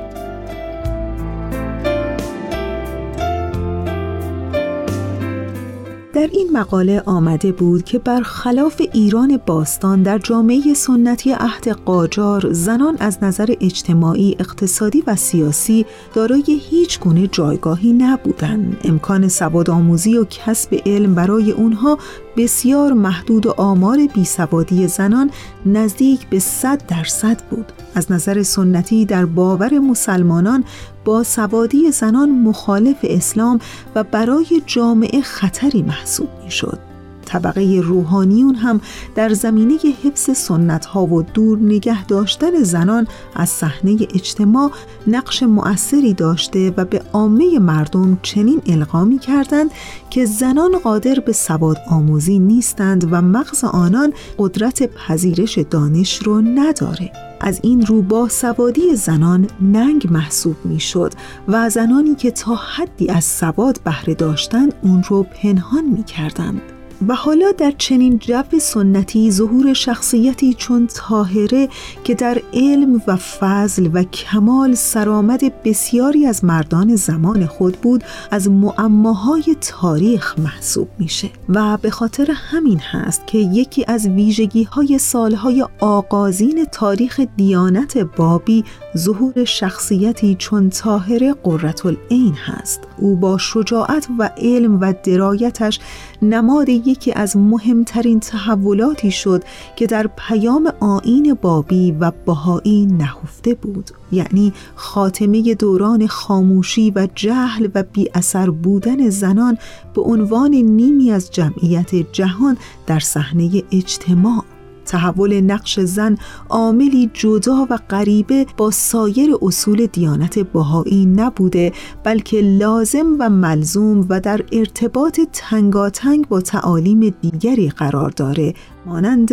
در 6.20 6.30
این 6.34 6.49
مقاله 6.53 7.03
آمده 7.05 7.51
بود 7.51 7.84
که 7.84 7.99
برخلاف 7.99 8.82
ایران 8.93 9.39
باستان 9.45 10.03
در 10.03 10.18
جامعه 10.18 10.74
سنتی 10.74 11.32
عهد 11.32 11.68
قاجار 11.68 12.53
زنان 12.53 12.97
از 12.99 13.18
نظر 13.22 13.55
اجتماعی، 13.62 14.36
اقتصادی 14.39 15.03
و 15.07 15.16
سیاسی 15.16 15.86
دارای 16.14 16.60
هیچ 16.70 16.99
گونه 16.99 17.28
جایگاهی 17.28 17.93
نبودند. 17.93 18.78
امکان 18.84 19.28
سواد 19.28 19.70
آموزی 19.70 20.18
و 20.18 20.26
کسب 20.26 20.82
علم 20.86 21.16
برای 21.16 21.51
اونها 21.51 21.97
بسیار 22.40 22.94
محدود 22.94 23.46
و 23.46 23.54
آمار 23.58 24.08
بیسوادی 24.14 24.88
زنان 24.88 25.32
نزدیک 25.66 26.28
به 26.28 26.40
صد 26.40 26.88
درصد 26.88 27.42
بود. 27.50 27.72
از 27.96 28.12
نظر 28.12 28.44
سنتی 28.44 29.06
در 29.06 29.26
باور 29.26 29.80
مسلمانان 29.80 30.64
با 31.06 31.24
سوادی 31.24 31.92
زنان 31.92 32.30
مخالف 32.30 32.98
اسلام 33.04 33.60
و 33.96 34.04
برای 34.04 34.62
جامعه 34.66 35.22
خطری 35.22 35.82
محسوب 35.82 36.30
می 36.44 36.52
شد 36.52 36.89
طبقه 37.30 37.82
روحانیون 37.84 38.55
هم 38.55 38.82
در 39.15 39.34
زمینه 39.34 39.77
حفظ 40.03 40.38
سنت 40.38 40.86
ها 40.86 41.05
و 41.05 41.21
دور 41.21 41.57
نگه 41.61 42.05
داشتن 42.05 42.63
زنان 42.63 43.07
از 43.36 43.49
صحنه 43.49 43.97
اجتماع 44.13 44.71
نقش 45.07 45.43
مؤثری 45.43 46.13
داشته 46.13 46.73
و 46.77 46.86
به 46.86 47.01
عامه 47.13 47.59
مردم 47.59 48.19
چنین 48.21 48.61
القا 48.65 49.09
کردند 49.21 49.71
که 50.09 50.25
زنان 50.25 50.77
قادر 50.77 51.19
به 51.25 51.34
سواد 51.34 51.77
آموزی 51.89 52.39
نیستند 52.39 53.07
و 53.11 53.21
مغز 53.21 53.63
آنان 53.63 54.13
قدرت 54.38 54.84
پذیرش 54.84 55.57
دانش 55.57 56.17
رو 56.17 56.41
نداره 56.41 57.11
از 57.41 57.59
این 57.63 57.86
رو 57.86 58.01
با 58.01 58.27
سوادی 58.27 58.95
زنان 58.95 59.47
ننگ 59.61 60.07
محسوب 60.11 60.55
می 60.65 60.80
شد 60.80 61.13
و 61.47 61.69
زنانی 61.69 62.15
که 62.15 62.32
تا 62.32 62.55
حدی 62.55 63.09
از 63.09 63.25
سواد 63.25 63.80
بهره 63.84 64.13
داشتند 64.13 64.73
اون 64.82 65.03
رو 65.09 65.23
پنهان 65.23 65.86
می 65.86 66.03
کردند. 66.03 66.78
و 67.08 67.16
حالا 67.16 67.52
در 67.52 67.74
چنین 67.78 68.20
جو 68.20 68.60
سنتی 68.62 69.32
ظهور 69.32 69.74
شخصیتی 69.74 70.54
چون 70.54 70.88
تاهره 70.88 71.70
که 72.04 72.16
در 72.16 72.41
علم 72.54 73.02
و 73.08 73.16
فضل 73.16 73.89
و 73.93 74.04
کمال 74.04 74.74
سرآمد 74.74 75.64
بسیاری 75.64 76.26
از 76.26 76.45
مردان 76.45 76.95
زمان 76.95 77.45
خود 77.45 77.78
بود 77.78 78.04
از 78.32 78.50
معماهای 78.50 79.56
تاریخ 79.62 80.39
محسوب 80.39 80.88
میشه. 81.00 81.30
و 81.50 81.78
به 81.78 81.89
خاطر 81.89 82.32
همین 82.32 82.80
هست 82.80 83.28
که 83.28 83.38
یکی 83.38 83.86
از 83.88 84.08
ویژگی 84.08 84.64
های 84.64 84.97
سالهای 84.97 85.66
آغازین 85.80 86.66
تاریخ 86.72 87.20
دیانت 87.38 87.97
بابی 87.97 88.64
ظهور 88.97 89.45
شخصیتی 89.45 90.36
چون 90.36 90.70
تاهره 90.70 91.34
قررت 91.34 91.86
العین 91.86 92.34
هست. 92.34 92.82
او 92.97 93.16
با 93.16 93.38
شجاعت 93.38 94.08
و 94.20 94.30
علم 94.38 94.80
و 94.82 94.93
درایتش 95.04 95.80
نماد 96.22 96.70
یکی 96.70 97.11
از 97.11 97.38
مهمترین 97.38 98.20
تحولاتی 98.20 99.11
شد 99.11 99.43
که 99.76 99.88
در 99.88 100.07
پیام 100.07 100.74
آین 100.80 101.38
بابی 101.41 101.91
و 101.91 102.11
بهایی 102.26 102.86
نهفته 102.86 103.53
بود. 103.53 103.91
یعنی 104.11 104.53
خاتمه 104.76 105.53
دوران 105.53 106.07
خاموشی 106.07 106.91
و 106.95 107.07
جهل 107.15 107.67
و 107.76 107.84
بی 107.93 108.09
اثر 108.13 108.49
بودن 108.49 109.09
زنان 109.09 109.57
به 109.93 110.01
عنوان 110.01 110.51
نیمی 110.51 111.11
از 111.11 111.32
جمعیت 111.32 111.95
جهان 111.95 112.57
در 112.88 112.99
صحنه 112.99 113.63
اجتماع 113.72 114.43
تحول 114.90 115.42
نقش 115.42 115.80
زن 115.80 116.18
عاملی 116.50 117.10
جدا 117.14 117.68
و 117.70 117.78
غریبه 117.90 118.46
با 118.58 118.72
سایر 118.72 119.30
اصول 119.42 119.86
دیانت 119.86 120.40
بهایی 120.40 121.06
نبوده 121.06 121.72
بلکه 122.04 122.42
لازم 122.42 123.16
و 123.20 123.30
ملزوم 123.30 124.06
و 124.10 124.20
در 124.20 124.42
ارتباط 124.52 125.20
تنگاتنگ 125.34 126.28
با 126.28 126.42
تعالیم 126.42 127.10
دیگری 127.22 127.70
قرار 127.70 128.10
داره 128.10 128.54
مانند 128.86 129.30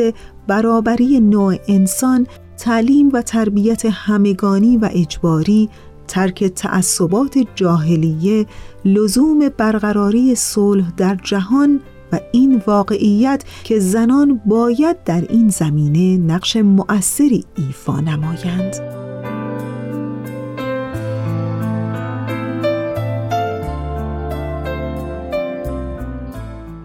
برابری 0.46 1.20
نوع 1.20 1.56
انسان 1.68 2.26
تعلیم 2.58 3.10
و 3.12 3.22
تربیت 3.22 3.86
همگانی 3.86 4.76
و 4.76 4.88
اجباری 4.92 5.68
ترک 6.08 6.44
تعصبات 6.44 7.38
جاهلیه 7.54 8.46
لزوم 8.84 9.48
برقراری 9.48 10.34
صلح 10.34 10.90
در 10.96 11.14
جهان 11.22 11.80
و 12.12 12.20
این 12.32 12.62
واقعیت 12.66 13.44
که 13.64 13.78
زنان 13.78 14.40
باید 14.46 15.04
در 15.04 15.24
این 15.30 15.48
زمینه 15.48 16.18
نقش 16.18 16.56
مؤثری 16.56 17.44
ایفا 17.56 18.00
نمایند. 18.00 19.05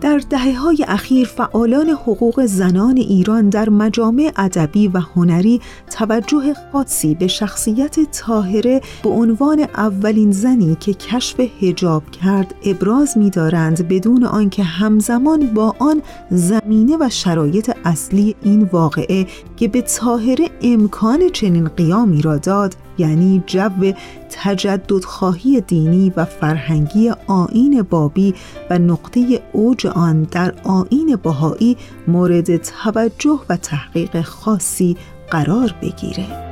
در 0.02 0.22
دهه 0.30 0.54
های 0.54 0.86
اخیر 0.88 1.28
فعالان 1.28 1.89
حقوق 1.89 2.45
زنان 2.45 2.97
ایران 2.97 3.49
در 3.49 3.70
مجامع 3.70 4.32
ادبی 4.36 4.88
و 4.88 4.99
هنری 4.99 5.62
توجه 5.97 6.54
خاصی 6.72 7.16
به 7.16 7.28
شخصیت 7.28 8.12
تاهره 8.12 8.82
به 9.04 9.10
عنوان 9.10 9.60
اولین 9.60 10.32
زنی 10.32 10.78
که 10.80 10.93
کشف 10.93 11.39
هجاب 11.39 12.12
کرد 12.12 12.56
ابراز 12.66 13.18
دارند 13.34 13.88
بدون 13.88 14.24
آنکه 14.24 14.64
همزمان 14.64 15.47
با 15.54 15.76
آن 15.80 16.02
زمینه 16.32 16.97
و 16.99 17.10
شرایط 17.10 17.72
اصلی 17.86 18.36
این 18.43 18.70
واقعه 18.72 19.28
که 19.58 19.68
به 19.68 19.82
تاهره 19.82 20.49
امکان 20.62 21.30
چنین 21.30 21.68
قیامی 21.68 22.22
را 22.22 22.38
داد 22.38 22.76
یعنی 23.02 23.43
جو 23.47 23.93
تجددخواهی 24.30 25.62
دینی 25.62 26.14
و 26.16 26.26
فرهنگی 26.26 27.12
آین 27.28 27.82
بابی 27.89 28.34
و 28.70 28.80
نقطه 28.80 29.41
اوج 29.52 29.88
آن 29.88 30.24
در 30.24 30.54
آین 30.64 31.16
بهایی 31.24 31.78
مورد 32.08 32.58
توجه 32.58 33.39
و 33.49 33.58
تحقیق 33.58 34.22
خاصی 34.22 34.97
قرار 35.32 35.76
بگیره. 35.82 36.52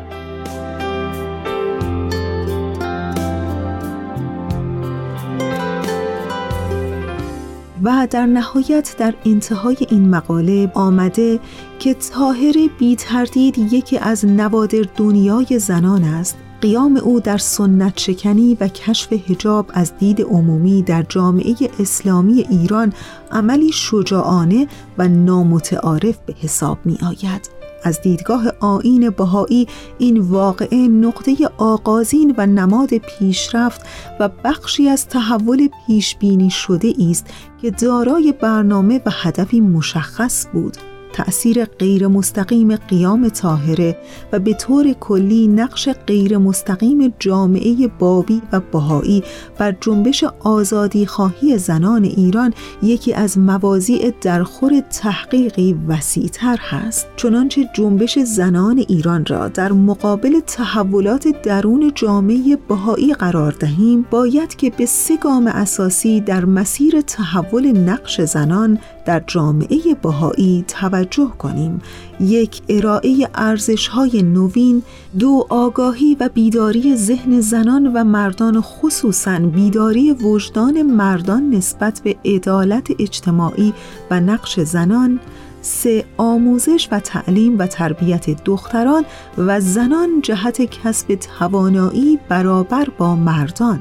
و 7.84 8.08
در 8.12 8.26
نهایت 8.26 8.96
در 8.98 9.14
انتهای 9.26 9.78
این 9.90 10.10
مقاله 10.10 10.72
آمده 10.74 11.40
که 11.80 11.94
تاهر 11.94 12.54
بی 12.80 12.96
تردید 12.96 13.58
یکی 13.58 13.98
از 13.98 14.26
نوادر 14.26 14.86
دنیای 14.98 15.60
زنان 15.60 16.04
است 16.04 16.38
قیام 16.62 16.98
او 16.98 17.20
در 17.20 17.38
سنت 17.38 18.00
شکنی 18.00 18.58
و 18.60 18.68
کشف 18.68 19.14
هجاب 19.14 19.72
از 19.74 19.98
دید 19.98 20.22
عمومی 20.22 20.82
در 20.82 21.06
جامعه 21.10 21.56
اسلامی 21.80 22.46
ایران 22.50 22.94
عملی 23.32 23.72
شجاعانه 23.72 24.68
و 24.98 25.08
نامتعارف 25.08 26.18
به 26.26 26.34
حساب 26.42 26.78
می 26.86 26.98
آید. 27.08 27.50
از 27.84 28.02
دیدگاه 28.02 28.48
آین 28.60 29.10
بهایی 29.10 29.68
این 29.98 30.20
واقعه 30.20 30.88
نقطه 30.88 31.36
آغازین 31.58 32.36
و 32.38 32.46
نماد 32.46 32.90
پیشرفت 32.98 33.82
و 34.20 34.30
بخشی 34.44 34.90
از 34.90 35.08
تحول 35.08 35.70
پیش 35.88 36.16
بینی 36.16 36.50
شده 36.50 36.94
است 37.10 37.28
که 37.62 37.72
دارای 37.72 38.34
برنامه 38.42 39.02
و 39.06 39.12
هدفی 39.14 39.62
مشخص 39.62 40.48
بود 40.54 40.78
تأثیر 41.14 41.66
غیر 41.66 42.08
مستقیم 42.08 42.76
قیام 42.76 43.30
طاهره 43.30 43.98
و 44.32 44.40
به 44.40 44.54
طور 44.54 44.94
کلی 44.94 45.48
نقش 45.48 45.90
غیر 46.08 46.38
مستقیم 46.38 47.14
جامعه 47.20 47.88
بابی 48.00 48.42
و 48.52 48.60
بهایی 48.60 49.24
بر 49.58 49.76
جنبش 49.82 50.24
آزادی 50.40 51.06
خواهی 51.06 51.58
زنان 51.58 52.04
ایران 52.04 52.54
یکی 52.84 53.14
از 53.14 53.38
موازیع 53.38 54.14
درخور 54.22 54.80
تحقیقی 54.80 55.76
وسیعتر 55.88 56.58
هست. 56.62 57.08
چنانچه 57.16 57.70
جنبش 57.74 58.20
زنان 58.20 58.78
ایران 58.78 59.26
را 59.26 59.48
در 59.48 59.72
مقابل 59.72 60.40
تحولات 60.40 61.42
درون 61.44 61.92
جامعه 61.96 62.58
بهایی 62.68 63.14
قرار 63.14 63.52
دهیم 63.52 64.06
باید 64.12 64.56
که 64.56 64.70
به 64.70 64.86
سه 64.86 65.18
گام 65.18 65.48
اساسی 65.48 66.22
در 66.22 66.46
مسیر 66.46 67.02
تحول 67.02 67.72
نقش 67.72 68.22
زنان 68.22 68.80
در 69.10 69.24
جامعه 69.28 69.80
بهایی 70.02 70.66
توجه 70.68 71.32
کنیم. 71.38 71.82
یک 72.20 72.62
ارائه 72.70 73.30
ارزش 73.36 73.88
های 73.88 74.24
نوین 74.24 74.84
دو 75.20 75.46
آگاهی 75.50 76.18
و 76.20 76.30
بیداری 76.34 76.96
ذهن 76.96 77.42
زنان 77.42 77.94
و 77.94 78.04
مردان 78.04 78.62
خصوصا 78.62 79.40
بیداری 79.40 80.12
وجدان 80.12 80.82
مردان 80.82 81.50
نسبت 81.50 82.02
به 82.04 82.16
عدالت 82.26 82.88
اجتماعی 83.00 83.74
و 84.12 84.20
نقش 84.20 84.60
زنان 84.60 85.20
سه 85.62 86.06
آموزش 86.18 86.88
و 86.92 87.00
تعلیم 87.00 87.60
و 87.60 87.68
تربیت 87.68 88.44
دختران 88.44 89.06
و 89.38 89.60
زنان 89.60 90.22
جهت 90.22 90.62
کسب 90.62 91.16
توانایی 91.16 92.20
برابر 92.30 92.88
با 92.98 93.16
مردان. 93.16 93.80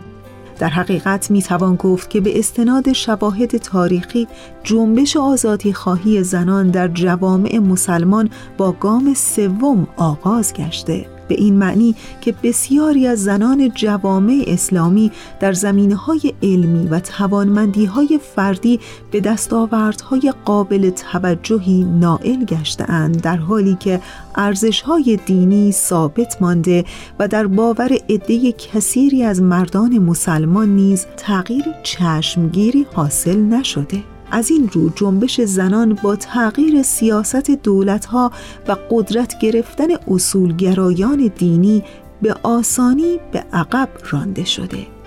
در 0.59 0.69
حقیقت 0.69 1.31
می 1.31 1.43
توان 1.43 1.77
گفت 1.77 2.11
که 2.11 2.21
به 2.21 2.39
استناد 2.39 2.93
شواهد 2.93 3.57
تاریخی 3.57 4.29
جنبش 4.65 5.17
آزادی 5.17 5.73
خواهی 5.73 6.23
زنان 6.23 6.71
در 6.71 6.89
جوامع 6.89 7.59
مسلمان 7.59 8.31
با 8.57 8.73
گام 8.73 9.15
سوم 9.15 9.89
آغاز 9.97 10.55
گشته. 10.55 11.18
به 11.29 11.35
این 11.35 11.57
معنی 11.57 11.95
که 12.21 12.35
بسیاری 12.43 13.07
از 13.07 13.25
زنان 13.25 13.71
جوامع 13.75 14.45
اسلامی 14.47 15.11
در 15.41 15.53
زمینه 15.53 15.95
های 15.95 16.33
علمی 16.43 16.89
و 16.89 17.01
توانمندی 17.01 17.85
های 17.85 18.21
فردی 18.35 18.81
به 19.11 19.21
دستاوردهای 19.21 20.33
قابل 20.45 20.91
توجهی 20.91 21.85
نائل 21.85 22.45
گشتهاند 22.45 23.21
در 23.21 23.37
حالی 23.37 23.77
که 23.81 24.01
ارزش 24.35 24.81
های 24.81 25.19
دینی 25.27 25.73
ثابت 25.73 26.43
مانده 26.43 26.85
و 27.19 27.29
در 27.29 27.47
باور 27.47 27.99
عده 28.11 28.53
کثیری 28.53 29.23
از 29.23 29.43
مردان 29.43 29.99
مسلمان 29.99 30.69
نیز 30.69 31.07
تغییر 31.17 31.65
چشمگیری 31.83 32.87
حاصل 32.95 33.39
نشده. 33.39 34.18
از 34.31 34.51
این 34.51 34.71
رو 34.73 34.89
جنبش 34.89 35.41
زنان 35.41 35.95
با 35.95 36.17
تغییر 36.17 36.83
سیاست 36.83 37.51
دولتها 37.51 38.33
و 38.69 38.77
قدرت 38.91 39.39
گرفتن 39.39 39.89
اصولگرایان 40.09 41.33
دینی 41.37 41.85
به 42.23 42.35
آسانی 42.43 43.21
به 43.33 43.45
عقب 43.53 43.89
رانده 44.11 44.45
شده. 44.45 44.98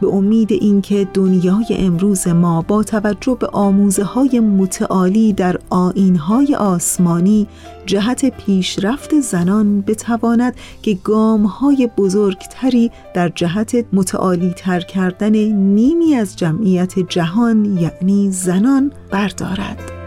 به 0.00 0.06
امید 0.06 0.52
اینکه 0.52 1.08
دنیای 1.14 1.66
امروز 1.70 2.28
ما 2.28 2.62
با 2.62 2.82
توجه 2.82 3.36
به 3.40 3.46
آموزه 3.46 4.04
های 4.04 4.40
متعالی 4.40 5.32
در 5.32 5.58
آین 5.70 6.16
های 6.16 6.54
آسمانی 6.54 7.46
جهت 7.86 8.24
پیشرفت 8.24 9.20
زنان 9.20 9.80
بتواند 9.80 10.54
که 10.82 10.98
گام 11.04 11.44
های 11.44 11.88
بزرگتری 11.96 12.90
در 13.14 13.28
جهت 13.28 13.84
متعالی 13.92 14.50
تر 14.56 14.80
کردن 14.80 15.36
نیمی 15.52 16.14
از 16.14 16.36
جمعیت 16.36 16.98
جهان 16.98 17.64
یعنی 17.64 18.30
زنان 18.30 18.92
بردارد. 19.10 19.97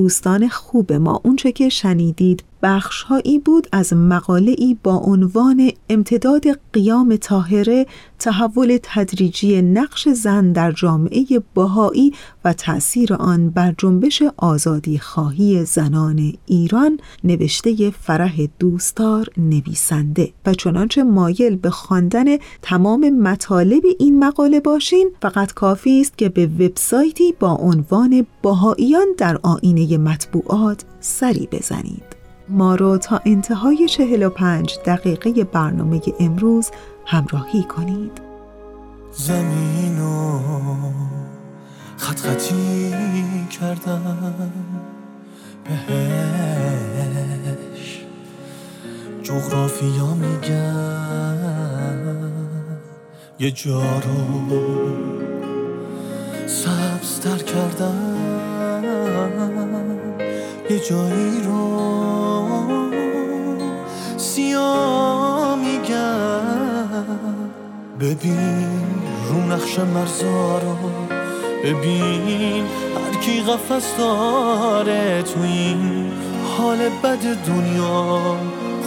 دوستان 0.00 0.48
خوب 0.48 0.92
ما. 0.92 1.20
اونچه 1.24 1.52
که 1.52 1.68
شنیدید 1.68 2.44
بخشهایی 2.62 3.38
بود 3.38 3.66
از 3.72 3.92
مقاله 3.92 4.54
ای 4.58 4.76
با 4.82 4.96
عنوان 4.96 5.70
امتداد 5.88 6.44
قیام 6.72 7.16
تاهره 7.16 7.86
تحول 8.18 8.78
تدریجی 8.82 9.62
نقش 9.62 10.08
زن 10.08 10.52
در 10.52 10.72
جامعه 10.72 11.26
بهایی 11.54 12.12
و 12.44 12.52
تأثیر 12.52 13.14
آن 13.14 13.50
بر 13.50 13.74
جنبش 13.78 14.22
آزادی 14.36 14.98
خواهی 14.98 15.64
زنان 15.64 16.32
ایران 16.46 17.00
نوشته 17.24 17.90
فرح 17.90 18.40
دوستار 18.58 19.28
نویسنده. 19.36 20.32
و 20.46 20.54
چنانچه 20.54 21.02
مایل 21.02 21.56
به 21.56 21.70
خواندن 21.70 22.36
تمام 22.62 23.10
مطالب 23.10 23.82
این 23.98 24.24
مقاله 24.24 24.60
باشین 24.60 25.10
فقط 25.22 25.52
کافی 25.52 26.00
است 26.00 26.18
که 26.18 26.28
به 26.28 26.46
وبسایتی 26.46 27.34
با 27.40 27.54
عنوان 27.54 28.26
بهاییان 28.42 29.06
در 29.18 29.38
آینه 29.42 29.98
مطبوعات 29.98 30.84
سری 31.00 31.48
بزنید. 31.52 32.09
ما 32.50 32.74
رو 32.74 32.98
تا 32.98 33.20
انتهای 33.26 33.88
45 33.88 34.78
دقیقه 34.86 35.44
برنامه 35.44 36.00
امروز 36.20 36.70
همراهی 37.06 37.62
کنید. 37.62 38.20
زمین 39.12 40.00
و 40.00 40.40
خط 41.96 42.18
خطی 42.18 42.92
کردم. 43.60 44.42
بهش 45.64 46.00
جغرافیا 49.22 50.14
میگن 50.14 51.60
یه 53.38 53.50
جا 53.50 53.80
رو 53.80 54.50
سبزتر 56.46 57.36
کردم. 57.36 58.16
یه 60.70 60.78
جایی 60.78 61.40
رو 61.44 62.29
میگم. 65.56 66.40
ببین 68.00 68.68
رو 69.28 69.40
نقش 69.40 69.78
مرزا 69.78 70.58
رو 70.58 70.76
ببین 71.64 72.64
هر 72.94 73.20
کی 73.20 73.40
قفص 73.40 73.98
داره 73.98 75.22
تو 75.22 75.42
این 75.42 76.10
حال 76.58 76.78
بد 76.88 77.46
دنیا. 77.46 78.36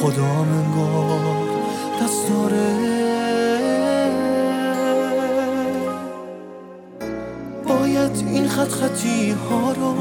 خدا 0.02 0.44
منگار 0.44 1.48
دست 2.02 2.30
داره 2.30 2.94
باید 7.68 8.24
این 8.28 8.48
خط 8.48 8.68
خطی 8.68 9.32
ها 9.32 9.72
رو 9.72 9.96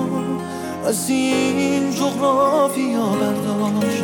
از 0.86 1.10
این 1.10 1.90
جغرافیا 1.90 3.06
برداشت. 3.06 4.02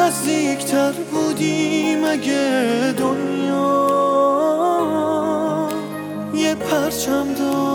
نزدیکتر 0.00 0.92
بودیم 0.92 2.04
اگه 2.04 2.94
دنیا. 2.98 3.80
یه 6.34 6.54
پرچم 6.54 7.34
داشت 7.34 7.69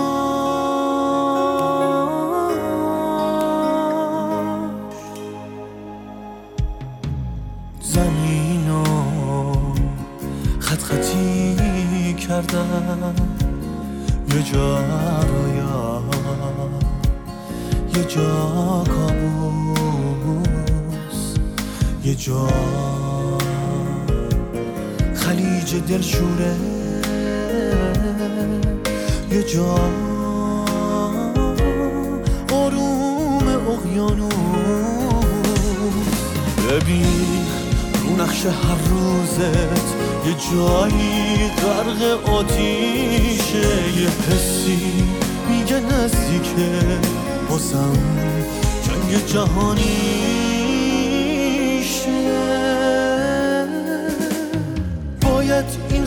خلیج 25.16 25.76
دلشوره. 25.88 26.56
یه 29.32 29.44
جا. 29.44 29.76
آروم 32.52 33.48
اقیانوس 33.48 34.34
ببین 36.70 37.46
رو 38.04 38.24
نقش 38.24 38.46
هر 38.46 38.78
روزت 38.90 39.86
یه 40.26 40.36
جایی 40.52 41.48
غرق 41.48 42.30
آتیشه. 42.30 43.68
یه 44.02 44.10
حسی 44.30 45.04
میگه 45.50 45.80
نزدیکه. 45.80 47.00
بازم 47.50 47.94
جنگ 48.84 49.26
جهانی. 49.26 50.15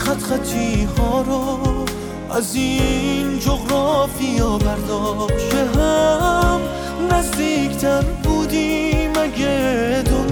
خط 0.09 0.23
خطی 0.23 0.89
ها 0.99 1.23
رو 1.23 1.85
از 2.31 2.55
این 2.55 3.39
جغرافیا 3.39 4.59
برداشت. 4.59 5.55
هم 5.55 6.61
نزدیکتر 7.11 8.03
بودیم 8.03 9.11
اگه 9.11 10.03
دنیا 10.07 10.28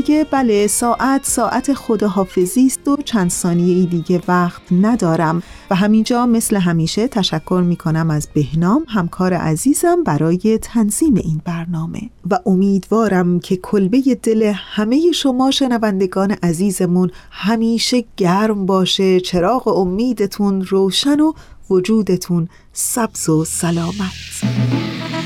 دیگه 0.00 0.26
بله 0.30 0.66
ساعت 0.66 1.24
ساعت 1.24 1.72
خداحافظی 1.72 2.66
است 2.66 2.88
و 2.88 2.96
چند 2.96 3.30
ثانیه 3.30 3.74
ای 3.76 3.86
دیگه 3.86 4.22
وقت 4.28 4.62
ندارم. 4.72 5.42
و 5.70 5.74
همینجا 5.74 6.26
مثل 6.26 6.56
همیشه 6.56 7.08
تشکر 7.08 7.62
می 7.66 7.76
کنم 7.76 8.10
از 8.10 8.28
بهنام 8.34 8.84
همکار 8.88 9.34
عزیزم 9.34 10.02
برای 10.04 10.58
تنظیم 10.62 11.14
این 11.14 11.40
برنامه. 11.44 12.00
و 12.30 12.38
امیدوارم 12.46 13.40
که 13.40 13.56
کلبه 13.56 14.00
دل 14.22 14.52
همه 14.54 15.12
شما 15.12 15.50
شنوندگان 15.50 16.30
عزیزمون 16.30 17.10
همیشه 17.30 18.04
گرم 18.16 18.66
باشه 18.66 19.20
چراغ 19.20 19.68
امیدتون 19.68 20.62
روشن 20.62 21.20
و 21.20 21.32
وجودتون 21.70 22.48
سبز 22.72 23.28
و 23.28 23.44
سلامت. 23.44 25.19